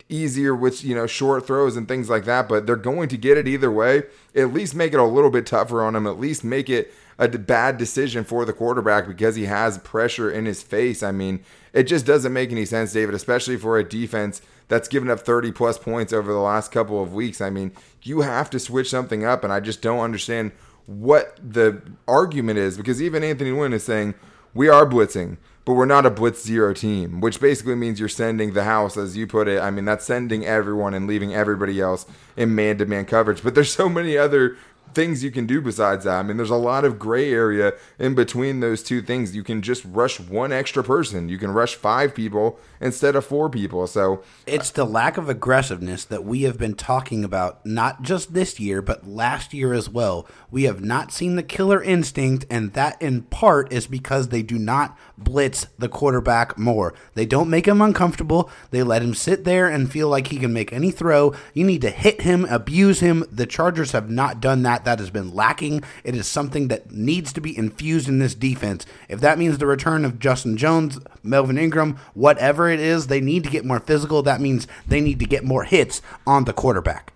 easier 0.09 0.55
with 0.55 0.85
you 0.85 0.95
know 0.95 1.07
short 1.07 1.47
throws 1.47 1.75
and 1.75 1.89
things 1.89 2.11
like 2.11 2.27
that 2.27 2.47
but 2.47 2.67
they're 2.67 2.77
going 2.77 3.09
to 3.09 3.17
get 3.17 3.39
it 3.39 3.49
either 3.49 3.71
way 3.71 4.03
at 4.35 4.53
least 4.53 4.75
make 4.75 4.93
it 4.93 5.01
a 5.01 5.05
little 5.05 5.31
bit 5.31 5.47
tougher 5.47 5.83
on 5.83 5.95
them 5.95 6.07
at 6.07 6.21
least 6.21 6.45
make 6.45 6.69
it 6.69 6.93
a 7.19 7.29
bad 7.29 7.77
decision 7.77 8.25
for 8.25 8.45
the 8.45 8.53
quarterback 8.53 9.07
because 9.07 9.37
he 9.37 9.45
has 9.45 9.79
pressure 9.79 10.31
in 10.31 10.45
his 10.45 10.63
face 10.63 11.03
i 11.03 11.13
mean 11.13 11.43
it 11.73 11.85
just 11.85 12.07
doesn't 12.07 12.33
make 12.33 12.51
any 12.51 12.65
sense 12.65 12.93
david 12.93 13.15
especially 13.15 13.57
for 13.57 13.79
a 13.79 13.85
defense 13.85 14.43
that's 14.69 14.89
given 14.89 15.11
up 15.11 15.21
30 15.21 15.53
plus 15.53 15.79
points 15.79 16.13
over 16.13 16.33
the 16.33 16.39
last 16.39 16.73
couple 16.73 17.03
of 17.03 17.15
weeks 17.15 17.41
i 17.41 17.51
mean 17.51 17.73
you 18.03 18.21
have 18.23 18.51
to 18.51 18.59
switch 18.59 18.91
something 18.91 19.25
up 19.25 19.45
and 19.45 19.53
i 19.53 19.61
just 19.61 19.83
don't 19.83 20.01
understand 20.01 20.53
what 20.87 21.39
the 21.43 21.81
argument 22.09 22.59
is 22.59 22.77
because 22.77 23.01
even 23.01 23.23
anthony 23.23 23.51
Lynn 23.51 23.73
is 23.73 23.85
saying 23.85 24.15
we 24.55 24.69
are 24.69 24.87
blitzing 24.87 25.37
but 25.65 25.75
we're 25.75 25.87
not 25.87 26.07
a 26.07 26.11
blitz 26.11 26.45
zero 26.45 26.75
team, 26.75 27.21
which 27.21 27.41
basically 27.41 27.77
means 27.77 28.01
you're 28.01 28.09
sending 28.09 28.53
the 28.53 28.65
house, 28.65 28.97
as 28.97 29.17
you 29.17 29.27
put 29.27 29.47
it. 29.47 29.61
I 29.61 29.71
mean, 29.71 29.85
that's 29.85 30.05
sending 30.05 30.45
everyone 30.45 30.93
and 30.93 31.07
leaving 31.07 31.35
everybody 31.35 31.81
else 31.81 32.05
in 32.37 32.55
man 32.55 32.79
to 32.79 32.87
man 32.87 33.05
coverage. 33.05 33.43
But 33.43 33.55
there's 33.55 33.73
so 33.73 33.89
many 33.89 34.17
other 34.17 34.57
things 34.95 35.25
you 35.25 35.31
can 35.31 35.47
do 35.47 35.61
besides 35.61 36.05
that. 36.05 36.19
I 36.19 36.23
mean, 36.23 36.37
there's 36.37 36.51
a 36.51 36.57
lot 36.57 36.85
of 36.85 36.99
gray 36.99 37.33
area 37.33 37.73
in 37.99 38.15
between 38.15 38.61
those 38.61 38.83
two 38.83 39.03
things. 39.03 39.35
You 39.35 39.43
can 39.43 39.63
just 39.63 39.85
rush 39.85 40.21
one 40.21 40.53
extra 40.53 40.83
person. 40.85 41.29
You 41.29 41.39
can 41.39 41.51
rush 41.51 41.75
five 41.75 42.15
people 42.15 42.59
instead 42.81 43.17
of 43.17 43.25
four 43.25 43.49
people. 43.49 43.87
So 43.87 44.23
it's 44.47 44.71
the 44.71 44.85
lack 44.85 45.17
of 45.17 45.29
aggressiveness 45.29 46.05
that 46.07 46.25
we 46.25 46.43
have 46.43 46.59
been 46.59 46.75
talking 46.75 47.25
about, 47.25 47.65
not 47.65 48.03
just 48.03 48.35
this 48.35 48.61
year, 48.61 48.83
but 48.83 49.07
last 49.07 49.55
year 49.55 49.73
as 49.73 49.89
well. 49.89 50.27
We 50.51 50.65
have 50.65 50.83
not 50.83 51.13
seen 51.13 51.37
the 51.37 51.43
killer 51.43 51.83
instinct, 51.83 52.45
and 52.51 52.73
that 52.75 53.01
in 53.01 53.23
part 53.23 53.73
is 53.73 53.87
because 53.87 54.29
they 54.29 54.43
do 54.43 54.59
not 54.59 54.99
blitz 55.17 55.67
the 55.79 55.89
quarterback 55.89 56.59
more. 56.59 56.95
They 57.15 57.27
don't 57.27 57.51
make 57.51 57.67
him 57.67 57.81
uncomfortable. 57.81 58.51
They 58.71 58.83
let 58.83 59.03
him 59.03 59.15
sit 59.15 59.45
there 59.45 59.69
and 59.69 59.91
feel 59.91 60.09
like 60.09 60.29
he 60.29 60.39
can 60.39 60.53
make 60.53 60.73
any 60.73 60.91
throw. 60.91 61.35
You 61.55 61.65
need 61.65 61.81
to 61.83 61.91
hit 61.91 62.23
him, 62.23 62.45
abuse 62.47 63.01
him. 63.01 63.25
The 63.31 63.47
Chargers 63.47 63.93
have 63.93 64.11
not 64.11 64.41
done 64.41 64.63
that. 64.63 64.72
That 64.79 64.99
has 64.99 65.11
been 65.11 65.35
lacking. 65.35 65.83
It 66.05 66.15
is 66.15 66.27
something 66.27 66.69
that 66.69 66.91
needs 66.91 67.33
to 67.35 67.41
be 67.41 67.57
infused 67.57 68.09
in 68.09 68.19
this 68.19 68.35
defense. 68.35 68.87
If 69.09 69.21
that 69.21 69.39
means 69.39 69.59
the 69.59 69.67
return 69.67 70.05
of 70.05 70.19
Justin 70.19 70.57
Jones, 70.57 70.99
Melvin 71.23 71.59
Ingram, 71.59 71.99
whatever 72.15 72.69
it 72.69 72.81
is, 72.81 73.07
they 73.07 73.21
need 73.21 73.45
to 73.45 73.51
get 73.51 73.65
more 73.65 73.81
physical. 73.81 74.23
That 74.23 74.41
means 74.41 74.67
they 74.87 75.01
need 75.01 75.19
to 75.21 75.27
get 75.27 75.45
more 75.45 75.65
hits 75.65 76.03
on 76.27 76.45
the 76.45 76.53
quarterback. 76.53 77.13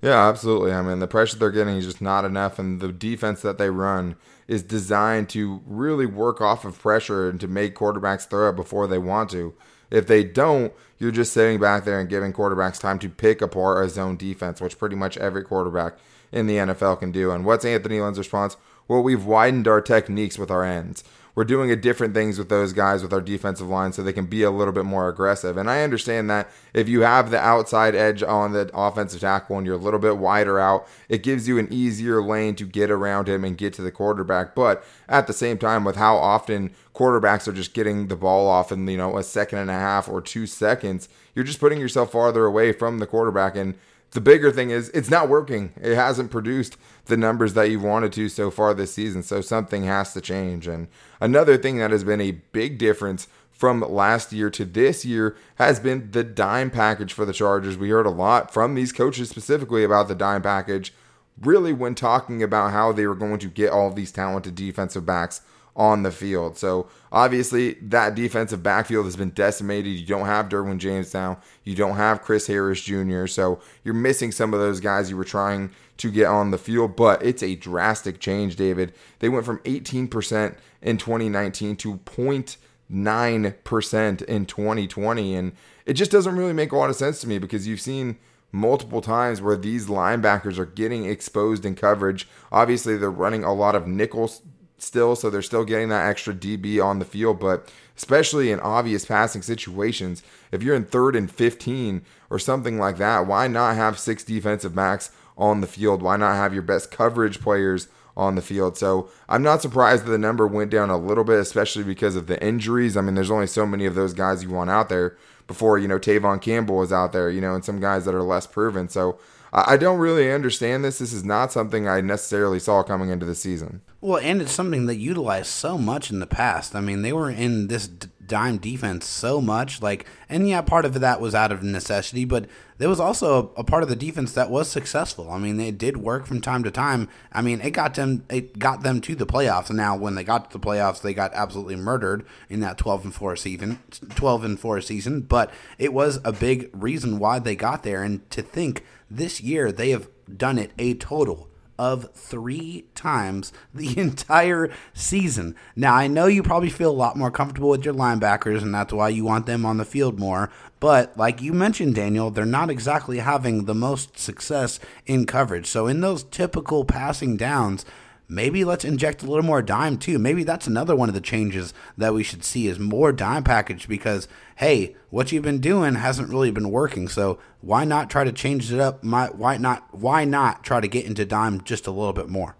Yeah, 0.00 0.28
absolutely. 0.28 0.72
I 0.72 0.82
mean, 0.82 1.00
the 1.00 1.08
pressure 1.08 1.38
they're 1.38 1.50
getting 1.50 1.76
is 1.76 1.86
just 1.86 2.00
not 2.00 2.24
enough, 2.24 2.58
and 2.58 2.80
the 2.80 2.92
defense 2.92 3.42
that 3.42 3.58
they 3.58 3.70
run 3.70 4.16
is 4.46 4.62
designed 4.62 5.28
to 5.30 5.60
really 5.66 6.06
work 6.06 6.40
off 6.40 6.64
of 6.64 6.78
pressure 6.78 7.28
and 7.28 7.40
to 7.40 7.48
make 7.48 7.74
quarterbacks 7.74 8.28
throw 8.28 8.50
it 8.50 8.56
before 8.56 8.86
they 8.86 8.98
want 8.98 9.30
to. 9.30 9.54
If 9.90 10.06
they 10.06 10.22
don't, 10.22 10.72
you're 10.98 11.10
just 11.10 11.32
sitting 11.32 11.58
back 11.58 11.84
there 11.84 11.98
and 11.98 12.08
giving 12.08 12.32
quarterbacks 12.32 12.80
time 12.80 12.98
to 13.00 13.08
pick 13.08 13.42
apart 13.42 13.84
a 13.84 13.88
zone 13.88 14.16
defense, 14.16 14.60
which 14.60 14.78
pretty 14.78 14.96
much 14.96 15.16
every 15.16 15.42
quarterback 15.42 15.94
in 16.32 16.46
the 16.46 16.56
NFL 16.56 17.00
can 17.00 17.12
do. 17.12 17.30
And 17.30 17.44
what's 17.44 17.64
Anthony 17.64 18.00
Lynn's 18.00 18.18
response? 18.18 18.56
Well, 18.86 19.02
we've 19.02 19.24
widened 19.24 19.68
our 19.68 19.80
techniques 19.80 20.38
with 20.38 20.50
our 20.50 20.64
ends 20.64 21.04
we're 21.38 21.44
doing 21.44 21.70
a 21.70 21.76
different 21.76 22.14
things 22.14 22.36
with 22.36 22.48
those 22.48 22.72
guys 22.72 23.00
with 23.00 23.12
our 23.12 23.20
defensive 23.20 23.68
line 23.68 23.92
so 23.92 24.02
they 24.02 24.12
can 24.12 24.26
be 24.26 24.42
a 24.42 24.50
little 24.50 24.72
bit 24.72 24.84
more 24.84 25.08
aggressive. 25.08 25.56
And 25.56 25.70
I 25.70 25.82
understand 25.84 26.28
that 26.30 26.50
if 26.74 26.88
you 26.88 27.02
have 27.02 27.30
the 27.30 27.38
outside 27.38 27.94
edge 27.94 28.24
on 28.24 28.50
the 28.50 28.68
offensive 28.74 29.20
tackle 29.20 29.56
and 29.56 29.64
you're 29.64 29.76
a 29.76 29.78
little 29.78 30.00
bit 30.00 30.18
wider 30.18 30.58
out, 30.58 30.88
it 31.08 31.22
gives 31.22 31.46
you 31.46 31.56
an 31.56 31.68
easier 31.72 32.20
lane 32.20 32.56
to 32.56 32.64
get 32.64 32.90
around 32.90 33.28
him 33.28 33.44
and 33.44 33.56
get 33.56 33.72
to 33.74 33.82
the 33.82 33.92
quarterback. 33.92 34.56
But 34.56 34.84
at 35.08 35.28
the 35.28 35.32
same 35.32 35.58
time, 35.58 35.84
with 35.84 35.94
how 35.94 36.16
often 36.16 36.72
quarterbacks 36.92 37.46
are 37.46 37.52
just 37.52 37.72
getting 37.72 38.08
the 38.08 38.16
ball 38.16 38.48
off 38.48 38.72
in, 38.72 38.88
you 38.88 38.96
know, 38.96 39.16
a 39.16 39.22
second 39.22 39.60
and 39.60 39.70
a 39.70 39.74
half 39.74 40.08
or 40.08 40.20
two 40.20 40.44
seconds, 40.44 41.08
you're 41.36 41.44
just 41.44 41.60
putting 41.60 41.78
yourself 41.78 42.10
farther 42.10 42.46
away 42.46 42.72
from 42.72 42.98
the 42.98 43.06
quarterback 43.06 43.54
and 43.54 43.76
the 44.12 44.20
bigger 44.20 44.50
thing 44.50 44.70
is 44.70 44.88
it's 44.90 45.10
not 45.10 45.28
working. 45.28 45.72
It 45.80 45.94
hasn't 45.94 46.30
produced 46.30 46.76
the 47.06 47.16
numbers 47.16 47.54
that 47.54 47.70
you 47.70 47.80
wanted 47.80 48.12
to 48.14 48.28
so 48.28 48.50
far 48.50 48.74
this 48.74 48.94
season. 48.94 49.22
So 49.22 49.40
something 49.40 49.84
has 49.84 50.12
to 50.14 50.20
change. 50.20 50.66
And 50.66 50.88
another 51.20 51.56
thing 51.56 51.78
that 51.78 51.90
has 51.90 52.04
been 52.04 52.20
a 52.20 52.32
big 52.32 52.78
difference 52.78 53.28
from 53.50 53.80
last 53.80 54.32
year 54.32 54.50
to 54.50 54.64
this 54.64 55.04
year 55.04 55.36
has 55.56 55.80
been 55.80 56.10
the 56.12 56.22
dime 56.22 56.70
package 56.70 57.12
for 57.12 57.24
the 57.24 57.32
Chargers. 57.32 57.76
We 57.76 57.90
heard 57.90 58.06
a 58.06 58.10
lot 58.10 58.52
from 58.52 58.74
these 58.74 58.92
coaches 58.92 59.28
specifically 59.28 59.82
about 59.82 60.06
the 60.06 60.14
dime 60.14 60.42
package, 60.42 60.94
really, 61.42 61.72
when 61.72 61.96
talking 61.96 62.42
about 62.42 62.70
how 62.70 62.92
they 62.92 63.06
were 63.06 63.16
going 63.16 63.40
to 63.40 63.48
get 63.48 63.70
all 63.70 63.90
these 63.90 64.12
talented 64.12 64.54
defensive 64.54 65.04
backs 65.04 65.40
on 65.78 66.02
the 66.02 66.10
field. 66.10 66.58
So 66.58 66.88
obviously 67.12 67.74
that 67.74 68.16
defensive 68.16 68.64
backfield 68.64 69.04
has 69.06 69.16
been 69.16 69.30
decimated. 69.30 69.92
You 69.92 70.04
don't 70.04 70.26
have 70.26 70.48
Derwin 70.48 70.78
James 70.78 71.14
now. 71.14 71.38
You 71.62 71.76
don't 71.76 71.96
have 71.96 72.22
Chris 72.22 72.48
Harris 72.48 72.82
Jr. 72.82 73.28
So 73.28 73.60
you're 73.84 73.94
missing 73.94 74.32
some 74.32 74.52
of 74.52 74.60
those 74.60 74.80
guys 74.80 75.08
you 75.08 75.16
were 75.16 75.24
trying 75.24 75.70
to 75.98 76.10
get 76.10 76.26
on 76.26 76.50
the 76.50 76.58
field. 76.58 76.96
But 76.96 77.22
it's 77.22 77.44
a 77.44 77.54
drastic 77.54 78.18
change, 78.18 78.56
David. 78.56 78.92
They 79.20 79.28
went 79.28 79.46
from 79.46 79.60
18% 79.60 80.56
in 80.82 80.98
2019 80.98 81.76
to 81.76 81.98
0.9% 81.98 84.22
in 84.24 84.46
2020. 84.46 85.34
And 85.36 85.52
it 85.86 85.92
just 85.92 86.10
doesn't 86.10 86.36
really 86.36 86.52
make 86.52 86.72
a 86.72 86.76
lot 86.76 86.90
of 86.90 86.96
sense 86.96 87.20
to 87.20 87.28
me 87.28 87.38
because 87.38 87.68
you've 87.68 87.80
seen 87.80 88.18
multiple 88.50 89.00
times 89.00 89.40
where 89.40 89.56
these 89.56 89.86
linebackers 89.86 90.58
are 90.58 90.66
getting 90.66 91.04
exposed 91.04 91.64
in 91.64 91.76
coverage. 91.76 92.28
Obviously, 92.50 92.96
they're 92.96 93.10
running 93.10 93.44
a 93.44 93.54
lot 93.54 93.76
of 93.76 93.86
nickels 93.86 94.42
still, 94.82 95.16
so 95.16 95.30
they're 95.30 95.42
still 95.42 95.64
getting 95.64 95.88
that 95.88 96.08
extra 96.08 96.34
DB 96.34 96.82
on 96.82 96.98
the 96.98 97.04
field. 97.04 97.40
But 97.40 97.70
especially 97.96 98.50
in 98.50 98.60
obvious 98.60 99.04
passing 99.04 99.42
situations, 99.42 100.22
if 100.52 100.62
you're 100.62 100.76
in 100.76 100.84
third 100.84 101.16
and 101.16 101.30
15 101.30 102.02
or 102.30 102.38
something 102.38 102.78
like 102.78 102.96
that, 102.98 103.26
why 103.26 103.48
not 103.48 103.76
have 103.76 103.98
six 103.98 104.24
defensive 104.24 104.74
backs 104.74 105.10
on 105.36 105.60
the 105.60 105.66
field? 105.66 106.02
Why 106.02 106.16
not 106.16 106.36
have 106.36 106.52
your 106.52 106.62
best 106.62 106.90
coverage 106.90 107.40
players 107.40 107.88
on 108.16 108.34
the 108.34 108.42
field? 108.42 108.76
So 108.76 109.10
I'm 109.28 109.42
not 109.42 109.62
surprised 109.62 110.04
that 110.04 110.10
the 110.10 110.18
number 110.18 110.46
went 110.46 110.70
down 110.70 110.90
a 110.90 110.96
little 110.96 111.24
bit, 111.24 111.38
especially 111.40 111.84
because 111.84 112.16
of 112.16 112.26
the 112.26 112.42
injuries. 112.44 112.96
I 112.96 113.00
mean, 113.00 113.14
there's 113.14 113.30
only 113.30 113.46
so 113.46 113.66
many 113.66 113.86
of 113.86 113.94
those 113.94 114.14
guys 114.14 114.42
you 114.42 114.50
want 114.50 114.70
out 114.70 114.88
there 114.88 115.16
before, 115.46 115.78
you 115.78 115.88
know, 115.88 115.98
Tevaughn 115.98 116.40
Campbell 116.40 116.82
is 116.82 116.92
out 116.92 117.12
there, 117.12 117.30
you 117.30 117.40
know, 117.40 117.54
and 117.54 117.64
some 117.64 117.80
guys 117.80 118.04
that 118.04 118.14
are 118.14 118.22
less 118.22 118.46
proven. 118.46 118.88
So 118.88 119.18
I 119.52 119.76
don't 119.76 119.98
really 119.98 120.30
understand 120.32 120.84
this. 120.84 120.98
This 120.98 121.12
is 121.12 121.24
not 121.24 121.52
something 121.52 121.88
I 121.88 122.00
necessarily 122.00 122.58
saw 122.58 122.82
coming 122.82 123.08
into 123.08 123.26
the 123.26 123.34
season. 123.34 123.80
Well, 124.00 124.20
and 124.22 124.42
it's 124.42 124.52
something 124.52 124.86
that 124.86 124.96
utilized 124.96 125.46
so 125.46 125.78
much 125.78 126.10
in 126.10 126.20
the 126.20 126.26
past. 126.26 126.76
I 126.76 126.80
mean, 126.80 127.02
they 127.02 127.12
were 127.12 127.30
in 127.30 127.68
this 127.68 127.88
dime 128.28 128.58
defense 128.58 129.06
so 129.06 129.40
much. 129.40 129.82
Like, 129.82 130.06
and 130.28 130.48
yeah, 130.48 130.60
part 130.60 130.84
of 130.84 131.00
that 131.00 131.20
was 131.20 131.34
out 131.34 131.50
of 131.50 131.62
necessity, 131.62 132.24
but 132.24 132.46
there 132.76 132.88
was 132.88 133.00
also 133.00 133.52
a, 133.56 133.60
a, 133.60 133.64
part 133.64 133.82
of 133.82 133.88
the 133.88 133.96
defense 133.96 134.32
that 134.34 134.50
was 134.50 134.68
successful. 134.68 135.30
I 135.30 135.38
mean, 135.38 135.58
it 135.58 135.78
did 135.78 135.96
work 135.96 136.26
from 136.26 136.40
time 136.40 136.62
to 136.62 136.70
time. 136.70 137.08
I 137.32 137.42
mean, 137.42 137.60
it 137.60 137.72
got 137.72 137.94
them 137.94 138.24
it 138.28 138.58
got 138.58 138.82
them 138.82 139.00
to 139.00 139.16
the 139.16 139.26
playoffs. 139.26 139.68
And 139.68 139.78
now, 139.78 139.96
when 139.96 140.14
they 140.14 140.22
got 140.22 140.50
to 140.50 140.58
the 140.58 140.64
playoffs, 140.64 141.00
they 141.00 141.14
got 141.14 141.34
absolutely 141.34 141.76
murdered 141.76 142.24
in 142.48 142.60
that 142.60 142.78
twelve 142.78 143.04
and 143.04 143.14
four 143.14 143.34
season, 143.34 143.80
twelve 144.14 144.44
and 144.44 144.60
four 144.60 144.80
season. 144.80 145.22
But 145.22 145.50
it 145.78 145.92
was 145.92 146.20
a 146.24 146.32
big 146.32 146.70
reason 146.72 147.18
why 147.18 147.40
they 147.40 147.56
got 147.56 147.82
there. 147.82 148.04
And 148.04 148.28
to 148.30 148.42
think 148.42 148.84
this 149.10 149.40
year 149.40 149.72
they 149.72 149.90
have 149.90 150.08
done 150.36 150.58
it 150.58 150.72
a 150.78 150.94
total 150.94 151.48
of 151.78 152.12
three 152.12 152.86
times 152.94 153.52
the 153.74 153.98
entire 153.98 154.70
season. 154.92 155.54
Now, 155.76 155.94
I 155.94 156.08
know 156.08 156.26
you 156.26 156.42
probably 156.42 156.70
feel 156.70 156.90
a 156.90 156.92
lot 156.92 157.16
more 157.16 157.30
comfortable 157.30 157.70
with 157.70 157.84
your 157.84 157.94
linebackers, 157.94 158.62
and 158.62 158.74
that's 158.74 158.92
why 158.92 159.10
you 159.10 159.24
want 159.24 159.46
them 159.46 159.64
on 159.64 159.76
the 159.76 159.84
field 159.84 160.18
more. 160.18 160.50
But, 160.80 161.16
like 161.16 161.40
you 161.42 161.52
mentioned, 161.52 161.94
Daniel, 161.94 162.30
they're 162.30 162.44
not 162.44 162.70
exactly 162.70 163.18
having 163.18 163.64
the 163.64 163.74
most 163.74 164.18
success 164.18 164.78
in 165.06 165.26
coverage. 165.26 165.66
So, 165.66 165.86
in 165.86 166.00
those 166.00 166.24
typical 166.24 166.84
passing 166.84 167.36
downs, 167.36 167.84
maybe 168.28 168.64
let's 168.64 168.84
inject 168.84 169.22
a 169.22 169.26
little 169.26 169.44
more 169.44 169.62
dime 169.62 169.96
too. 169.96 170.18
Maybe 170.18 170.44
that's 170.44 170.66
another 170.66 170.94
one 170.94 171.08
of 171.08 171.14
the 171.14 171.20
changes 171.20 171.72
that 171.96 172.14
we 172.14 172.22
should 172.22 172.44
see 172.44 172.66
is 172.66 172.78
more 172.78 173.12
dime 173.12 173.44
package 173.44 173.88
because 173.88 174.28
hey, 174.56 174.96
what 175.10 175.32
you've 175.32 175.42
been 175.42 175.60
doing 175.60 175.94
hasn't 175.94 176.28
really 176.28 176.50
been 176.50 176.70
working. 176.70 177.08
So 177.08 177.38
why 177.60 177.84
not 177.84 178.10
try 178.10 178.24
to 178.24 178.32
change 178.32 178.72
it 178.72 178.80
up? 178.80 179.02
Why 179.04 179.56
not? 179.56 179.86
Why 179.92 180.24
not 180.24 180.62
try 180.62 180.80
to 180.80 180.88
get 180.88 181.06
into 181.06 181.24
dime 181.24 181.62
just 181.62 181.86
a 181.86 181.90
little 181.90 182.12
bit 182.12 182.28
more? 182.28 182.56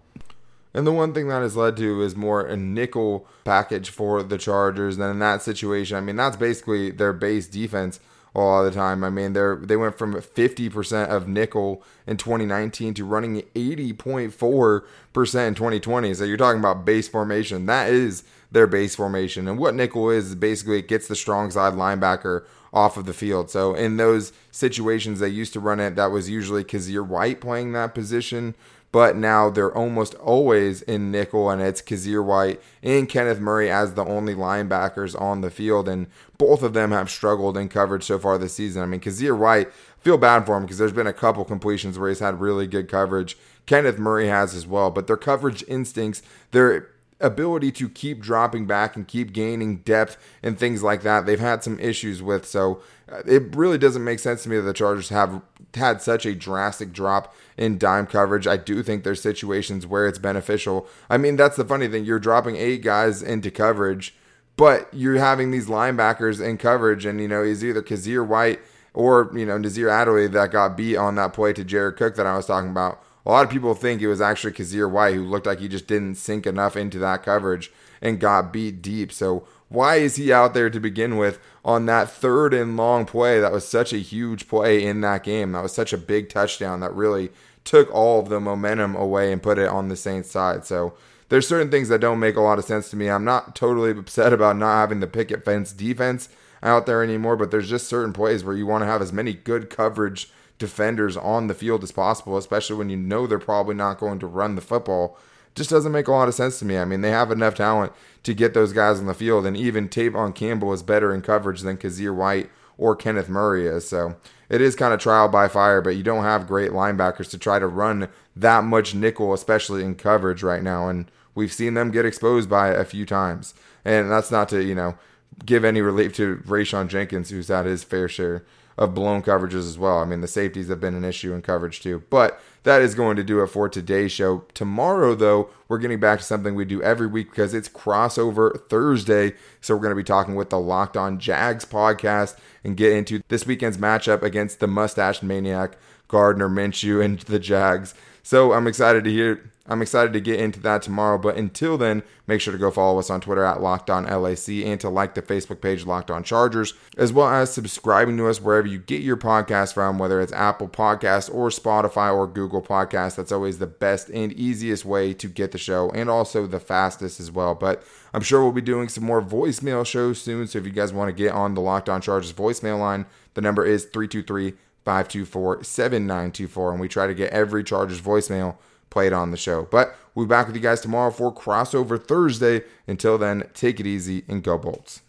And 0.73 0.85
the 0.85 0.91
one 0.91 1.13
thing 1.13 1.27
that 1.29 1.41
has 1.41 1.57
led 1.57 1.77
to 1.77 2.01
is 2.03 2.15
more 2.15 2.45
a 2.45 2.55
nickel 2.55 3.27
package 3.43 3.89
for 3.89 4.21
the 4.21 4.37
Chargers. 4.37 4.97
And 4.97 5.05
in 5.11 5.19
that 5.19 5.41
situation, 5.41 5.97
I 5.97 6.01
mean, 6.01 6.15
that's 6.15 6.37
basically 6.37 6.91
their 6.91 7.11
base 7.11 7.47
defense 7.47 7.99
all 8.35 8.63
the 8.63 8.71
time. 8.71 9.03
I 9.03 9.09
mean, 9.09 9.33
they're 9.33 9.55
they 9.55 9.75
went 9.75 9.97
from 9.97 10.13
50% 10.13 11.07
of 11.09 11.27
nickel 11.27 11.83
in 12.05 12.17
2019 12.17 12.93
to 12.95 13.05
running 13.05 13.41
80.4% 13.55 15.47
in 15.47 15.55
2020. 15.55 16.13
So 16.13 16.23
you're 16.23 16.37
talking 16.37 16.59
about 16.59 16.85
base 16.85 17.07
formation. 17.07 17.65
That 17.65 17.89
is 17.89 18.23
their 18.51 18.67
base 18.67 18.95
formation. 18.95 19.47
And 19.47 19.57
what 19.57 19.75
nickel 19.75 20.09
is, 20.09 20.35
basically 20.35 20.79
it 20.79 20.87
gets 20.87 21.07
the 21.07 21.15
strong 21.15 21.51
side 21.51 21.73
linebacker 21.73 22.45
off 22.71 22.97
of 22.97 23.05
the 23.05 23.13
field. 23.13 23.49
So 23.49 23.73
in 23.73 23.97
those 23.97 24.31
situations 24.51 25.19
they 25.19 25.29
used 25.29 25.53
to 25.53 25.59
run 25.59 25.79
it, 25.79 25.95
that 25.95 26.11
was 26.11 26.29
usually 26.29 26.63
Kyzir 26.63 27.05
White 27.05 27.41
playing 27.41 27.73
that 27.73 27.95
position 27.95 28.55
but 28.91 29.15
now 29.15 29.49
they're 29.49 29.75
almost 29.75 30.15
always 30.15 30.81
in 30.83 31.11
nickel, 31.11 31.49
and 31.49 31.61
it's 31.61 31.81
Kyzir 31.81 32.23
White 32.23 32.61
and 32.81 33.07
Kenneth 33.07 33.39
Murray 33.39 33.69
as 33.69 33.93
the 33.93 34.05
only 34.05 34.35
linebackers 34.35 35.19
on 35.19 35.41
the 35.41 35.51
field, 35.51 35.87
and 35.87 36.07
both 36.37 36.63
of 36.63 36.73
them 36.73 36.91
have 36.91 37.09
struggled 37.09 37.57
in 37.57 37.69
coverage 37.69 38.03
so 38.03 38.17
far 38.17 38.37
this 38.37 38.53
season. 38.53 38.81
I 38.81 38.85
mean, 38.85 39.01
Kyzir 39.01 39.37
White, 39.37 39.71
feel 39.99 40.17
bad 40.17 40.45
for 40.45 40.55
him 40.55 40.63
because 40.63 40.77
there's 40.77 40.93
been 40.93 41.07
a 41.07 41.13
couple 41.13 41.43
completions 41.45 41.99
where 41.99 42.09
he's 42.09 42.19
had 42.19 42.39
really 42.39 42.67
good 42.67 42.87
coverage. 42.87 43.37
Kenneth 43.65 43.99
Murray 43.99 44.27
has 44.27 44.55
as 44.55 44.65
well, 44.65 44.89
but 44.89 45.07
their 45.07 45.17
coverage 45.17 45.63
instincts, 45.67 46.21
their 46.51 46.89
ability 47.19 47.71
to 47.73 47.89
keep 47.89 48.21
dropping 48.21 48.65
back 48.65 48.95
and 48.95 49.07
keep 49.07 49.33
gaining 49.33 49.77
depth 49.77 50.17
and 50.41 50.57
things 50.57 50.81
like 50.83 51.01
that, 51.01 51.25
they've 51.25 51.39
had 51.39 51.63
some 51.63 51.79
issues 51.79 52.21
with. 52.21 52.45
So 52.45 52.81
uh, 53.11 53.21
it 53.25 53.55
really 53.55 53.77
doesn't 53.77 54.03
make 54.03 54.19
sense 54.19 54.43
to 54.43 54.49
me 54.49 54.57
that 54.57 54.61
the 54.63 54.73
Chargers 54.73 55.09
have 55.09 55.41
had 55.73 56.01
such 56.01 56.25
a 56.25 56.35
drastic 56.35 56.93
drop 56.93 57.35
in 57.57 57.77
dime 57.77 58.07
coverage. 58.07 58.47
I 58.47 58.57
do 58.57 58.81
think 58.81 59.03
there's 59.03 59.21
situations 59.21 59.85
where 59.85 60.07
it's 60.07 60.19
beneficial. 60.19 60.87
I 61.09 61.17
mean, 61.17 61.35
that's 61.35 61.57
the 61.57 61.65
funny 61.65 61.87
thing. 61.87 62.05
You're 62.05 62.19
dropping 62.19 62.55
eight 62.55 62.81
guys 62.81 63.21
into 63.21 63.51
coverage, 63.51 64.15
but 64.55 64.87
you're 64.93 65.17
having 65.17 65.51
these 65.51 65.67
linebackers 65.67 66.43
in 66.43 66.57
coverage, 66.57 67.05
and 67.05 67.19
you 67.21 67.27
know, 67.27 67.43
he's 67.43 67.63
either 67.63 67.81
Kyzir 67.81 68.25
White 68.25 68.59
or 68.93 69.31
you 69.33 69.45
know 69.45 69.57
Nasir 69.57 69.89
Adderley 69.89 70.27
that 70.27 70.51
got 70.51 70.75
beat 70.75 70.97
on 70.97 71.15
that 71.15 71.33
play 71.33 71.53
to 71.53 71.63
Jared 71.63 71.97
Cook 71.97 72.15
that 72.15 72.25
I 72.25 72.35
was 72.35 72.45
talking 72.45 72.69
about. 72.69 73.01
A 73.25 73.31
lot 73.31 73.45
of 73.45 73.51
people 73.51 73.73
think 73.73 74.01
it 74.01 74.07
was 74.07 74.21
actually 74.21 74.53
Kyzir 74.53 74.89
White 74.89 75.15
who 75.15 75.25
looked 75.25 75.45
like 75.45 75.59
he 75.59 75.67
just 75.67 75.87
didn't 75.87 76.15
sink 76.15 76.47
enough 76.47 76.75
into 76.75 76.99
that 76.99 77.23
coverage 77.23 77.71
and 78.01 78.19
got 78.19 78.53
beat 78.53 78.81
deep. 78.81 79.11
So 79.11 79.45
why 79.67 79.97
is 79.97 80.15
he 80.15 80.33
out 80.33 80.53
there 80.53 80.69
to 80.69 80.79
begin 80.79 81.17
with 81.17 81.39
on 81.63 81.85
that 81.85 82.09
third 82.09 82.53
and 82.53 82.75
long 82.75 83.05
play? 83.05 83.39
That 83.39 83.51
was 83.51 83.67
such 83.67 83.93
a 83.93 83.97
huge 83.97 84.47
play 84.47 84.83
in 84.83 85.01
that 85.01 85.23
game. 85.23 85.51
That 85.51 85.63
was 85.63 85.73
such 85.73 85.93
a 85.93 85.97
big 85.97 86.29
touchdown 86.29 86.79
that 86.79 86.93
really 86.93 87.29
took 87.63 87.93
all 87.93 88.19
of 88.19 88.29
the 88.29 88.39
momentum 88.39 88.95
away 88.95 89.31
and 89.31 89.43
put 89.43 89.59
it 89.59 89.69
on 89.69 89.89
the 89.89 89.95
Saints 89.95 90.31
side. 90.31 90.65
So 90.65 90.95
there's 91.29 91.47
certain 91.47 91.69
things 91.69 91.89
that 91.89 92.01
don't 92.01 92.19
make 92.19 92.35
a 92.35 92.41
lot 92.41 92.57
of 92.57 92.65
sense 92.65 92.89
to 92.89 92.95
me. 92.95 93.09
I'm 93.09 93.25
not 93.25 93.55
totally 93.55 93.91
upset 93.91 94.33
about 94.33 94.57
not 94.57 94.79
having 94.79 95.01
the 95.01 95.07
picket 95.07 95.45
fence 95.45 95.71
defense 95.71 96.29
out 96.63 96.87
there 96.87 97.03
anymore, 97.03 97.37
but 97.37 97.51
there's 97.51 97.69
just 97.69 97.87
certain 97.87 98.13
plays 98.13 98.43
where 98.43 98.55
you 98.55 98.65
want 98.65 98.81
to 98.81 98.87
have 98.87 99.01
as 99.01 99.13
many 99.13 99.33
good 99.33 99.69
coverage 99.69 100.31
defenders 100.59 101.17
on 101.17 101.47
the 101.47 101.53
field 101.55 101.83
as 101.83 101.91
possible, 101.91 102.37
especially 102.37 102.75
when 102.75 102.89
you 102.89 102.97
know 102.97 103.25
they're 103.25 103.39
probably 103.39 103.75
not 103.75 103.97
going 103.97 104.19
to 104.19 104.27
run 104.27 104.55
the 104.55 104.61
football 104.61 105.17
just 105.55 105.69
doesn't 105.69 105.91
make 105.91 106.07
a 106.07 106.11
lot 106.11 106.27
of 106.27 106.33
sense 106.33 106.59
to 106.59 106.65
me. 106.65 106.77
I 106.77 106.85
mean, 106.85 107.01
they 107.01 107.11
have 107.11 107.31
enough 107.31 107.55
talent 107.55 107.91
to 108.23 108.33
get 108.33 108.53
those 108.53 108.73
guys 108.73 108.99
on 108.99 109.07
the 109.07 109.13
field, 109.13 109.45
and 109.45 109.57
even 109.57 109.89
Tevaughn 109.89 110.33
Campbell 110.33 110.73
is 110.73 110.83
better 110.83 111.13
in 111.13 111.21
coverage 111.21 111.61
than 111.61 111.77
Kyzir 111.77 112.15
White 112.15 112.49
or 112.77 112.95
Kenneth 112.95 113.29
Murray 113.29 113.67
is. 113.67 113.87
So 113.87 114.15
it 114.47 114.61
is 114.61 114.75
kind 114.75 114.93
of 114.93 114.99
trial 114.99 115.27
by 115.27 115.47
fire, 115.47 115.81
but 115.81 115.95
you 115.95 116.03
don't 116.03 116.23
have 116.23 116.47
great 116.47 116.71
linebackers 116.71 117.29
to 117.31 117.37
try 117.37 117.59
to 117.59 117.67
run 117.67 118.07
that 118.35 118.63
much 118.63 118.95
nickel, 118.95 119.33
especially 119.33 119.83
in 119.83 119.95
coverage 119.95 120.43
right 120.43 120.63
now. 120.63 120.87
And 120.87 121.11
we've 121.35 121.53
seen 121.53 121.73
them 121.73 121.91
get 121.91 122.05
exposed 122.05 122.49
by 122.49 122.69
a 122.69 122.85
few 122.85 123.05
times. 123.05 123.53
And 123.83 124.09
that's 124.09 124.31
not 124.31 124.49
to, 124.49 124.63
you 124.63 124.75
know, 124.75 124.97
give 125.45 125.65
any 125.65 125.81
relief 125.81 126.13
to 126.15 126.37
Rayshawn 126.45 126.87
Jenkins, 126.87 127.29
who's 127.29 127.49
had 127.49 127.65
his 127.65 127.83
fair 127.83 128.07
share 128.07 128.45
of 128.79 128.95
blown 128.95 129.21
coverages 129.21 129.67
as 129.67 129.77
well. 129.77 129.99
I 129.99 130.05
mean, 130.05 130.21
the 130.21 130.27
safeties 130.27 130.69
have 130.69 130.79
been 130.79 130.95
an 130.95 131.03
issue 131.03 131.33
in 131.33 131.41
coverage 131.41 131.81
too. 131.81 132.01
But 132.09 132.41
that 132.63 132.81
is 132.81 132.95
going 132.95 133.17
to 133.17 133.25
do 133.25 133.43
it 133.43 133.47
for 133.47 133.67
today's 133.67 134.13
show. 134.13 134.45
Tomorrow, 134.53 135.15
though, 135.15 135.49
we're 135.67 135.79
getting 135.79 135.99
back 135.99 136.19
to 136.19 136.25
something 136.25 136.55
we 136.55 136.63
do 136.63 136.81
every 136.81 137.05
week 137.05 137.29
because 137.29 137.53
it's 137.53 137.67
crossover 137.67 138.67
Thursday. 138.69 139.33
So 139.59 139.75
we're 139.75 139.81
going 139.81 139.91
to 139.91 139.95
be 139.97 140.03
talking 140.05 140.35
with 140.35 140.49
the 140.49 140.59
Locked 140.59 140.95
On 140.95 141.19
Jags 141.19 141.65
podcast 141.65 142.37
and 142.63 142.77
get 142.77 142.93
into 142.93 143.21
this 143.27 143.45
weekend's 143.45 143.77
matchup 143.77 144.23
against 144.23 144.61
the 144.61 144.67
mustache 144.67 145.21
maniac 145.21 145.77
Gardner 146.07 146.49
Minshew 146.49 147.03
and 147.03 147.19
the 147.19 147.37
Jags. 147.37 147.93
So 148.23 148.53
I'm 148.53 148.65
excited 148.65 149.03
to 149.03 149.11
hear 149.11 149.51
I'm 149.69 149.83
excited 149.83 150.13
to 150.13 150.19
get 150.19 150.39
into 150.39 150.59
that 150.61 150.81
tomorrow. 150.81 151.19
But 151.19 151.37
until 151.37 151.77
then, 151.77 152.01
make 152.25 152.41
sure 152.41 152.51
to 152.51 152.57
go 152.57 152.71
follow 152.71 152.97
us 152.97 153.11
on 153.11 153.21
Twitter 153.21 153.45
at 153.45 153.61
Locked 153.61 153.89
On 153.91 154.03
LAC 154.03 154.49
and 154.49 154.81
to 154.81 154.89
like 154.89 155.13
the 155.13 155.21
Facebook 155.21 155.61
page 155.61 155.85
Locked 155.85 156.09
On 156.09 156.23
Chargers, 156.23 156.73
as 156.97 157.13
well 157.13 157.29
as 157.29 157.53
subscribing 157.53 158.17
to 158.17 158.27
us 158.27 158.41
wherever 158.41 158.67
you 158.67 158.79
get 158.79 159.01
your 159.01 159.15
podcast 159.15 159.75
from, 159.75 159.99
whether 159.99 160.19
it's 160.19 160.33
Apple 160.33 160.67
Podcast 160.67 161.33
or 161.33 161.49
Spotify 161.49 162.13
or 162.13 162.25
Google 162.25 162.63
Podcast. 162.63 163.15
That's 163.15 163.31
always 163.31 163.59
the 163.59 163.67
best 163.67 164.09
and 164.09 164.33
easiest 164.33 164.85
way 164.85 165.13
to 165.13 165.27
get 165.27 165.51
the 165.51 165.59
show, 165.59 165.91
and 165.91 166.09
also 166.09 166.47
the 166.47 166.59
fastest 166.59 167.19
as 167.19 167.31
well. 167.31 167.53
But 167.53 167.83
I'm 168.11 168.21
sure 168.21 168.41
we'll 168.41 168.51
be 168.51 168.61
doing 168.61 168.89
some 168.89 169.03
more 169.03 169.21
voicemail 169.21 169.85
shows 169.85 170.19
soon. 170.19 170.47
So 170.47 170.57
if 170.57 170.65
you 170.65 170.71
guys 170.71 170.91
want 170.91 171.09
to 171.09 171.23
get 171.23 171.33
on 171.33 171.53
the 171.53 171.61
Locked 171.61 171.89
On 171.89 172.01
Chargers 172.01 172.33
voicemail 172.33 172.79
line, 172.79 173.05
the 173.35 173.41
number 173.41 173.63
is 173.63 173.85
323 173.85 174.53
524 174.83 175.63
7924. 175.63 176.71
And 176.71 176.81
we 176.81 176.87
try 176.87 177.05
to 177.05 177.13
get 177.13 177.31
every 177.31 177.63
Chargers 177.63 178.01
voicemail 178.01 178.57
played 178.89 179.13
on 179.13 179.31
the 179.31 179.37
show. 179.37 179.67
But 179.69 179.95
we'll 180.13 180.25
be 180.25 180.29
back 180.29 180.47
with 180.47 180.55
you 180.55 180.61
guys 180.61 180.81
tomorrow 180.81 181.11
for 181.11 181.33
crossover 181.33 182.01
Thursday. 182.01 182.63
Until 182.87 183.17
then, 183.17 183.49
take 183.53 183.79
it 183.79 183.87
easy 183.87 184.23
and 184.27 184.43
go 184.43 184.57
Bolts. 184.57 185.01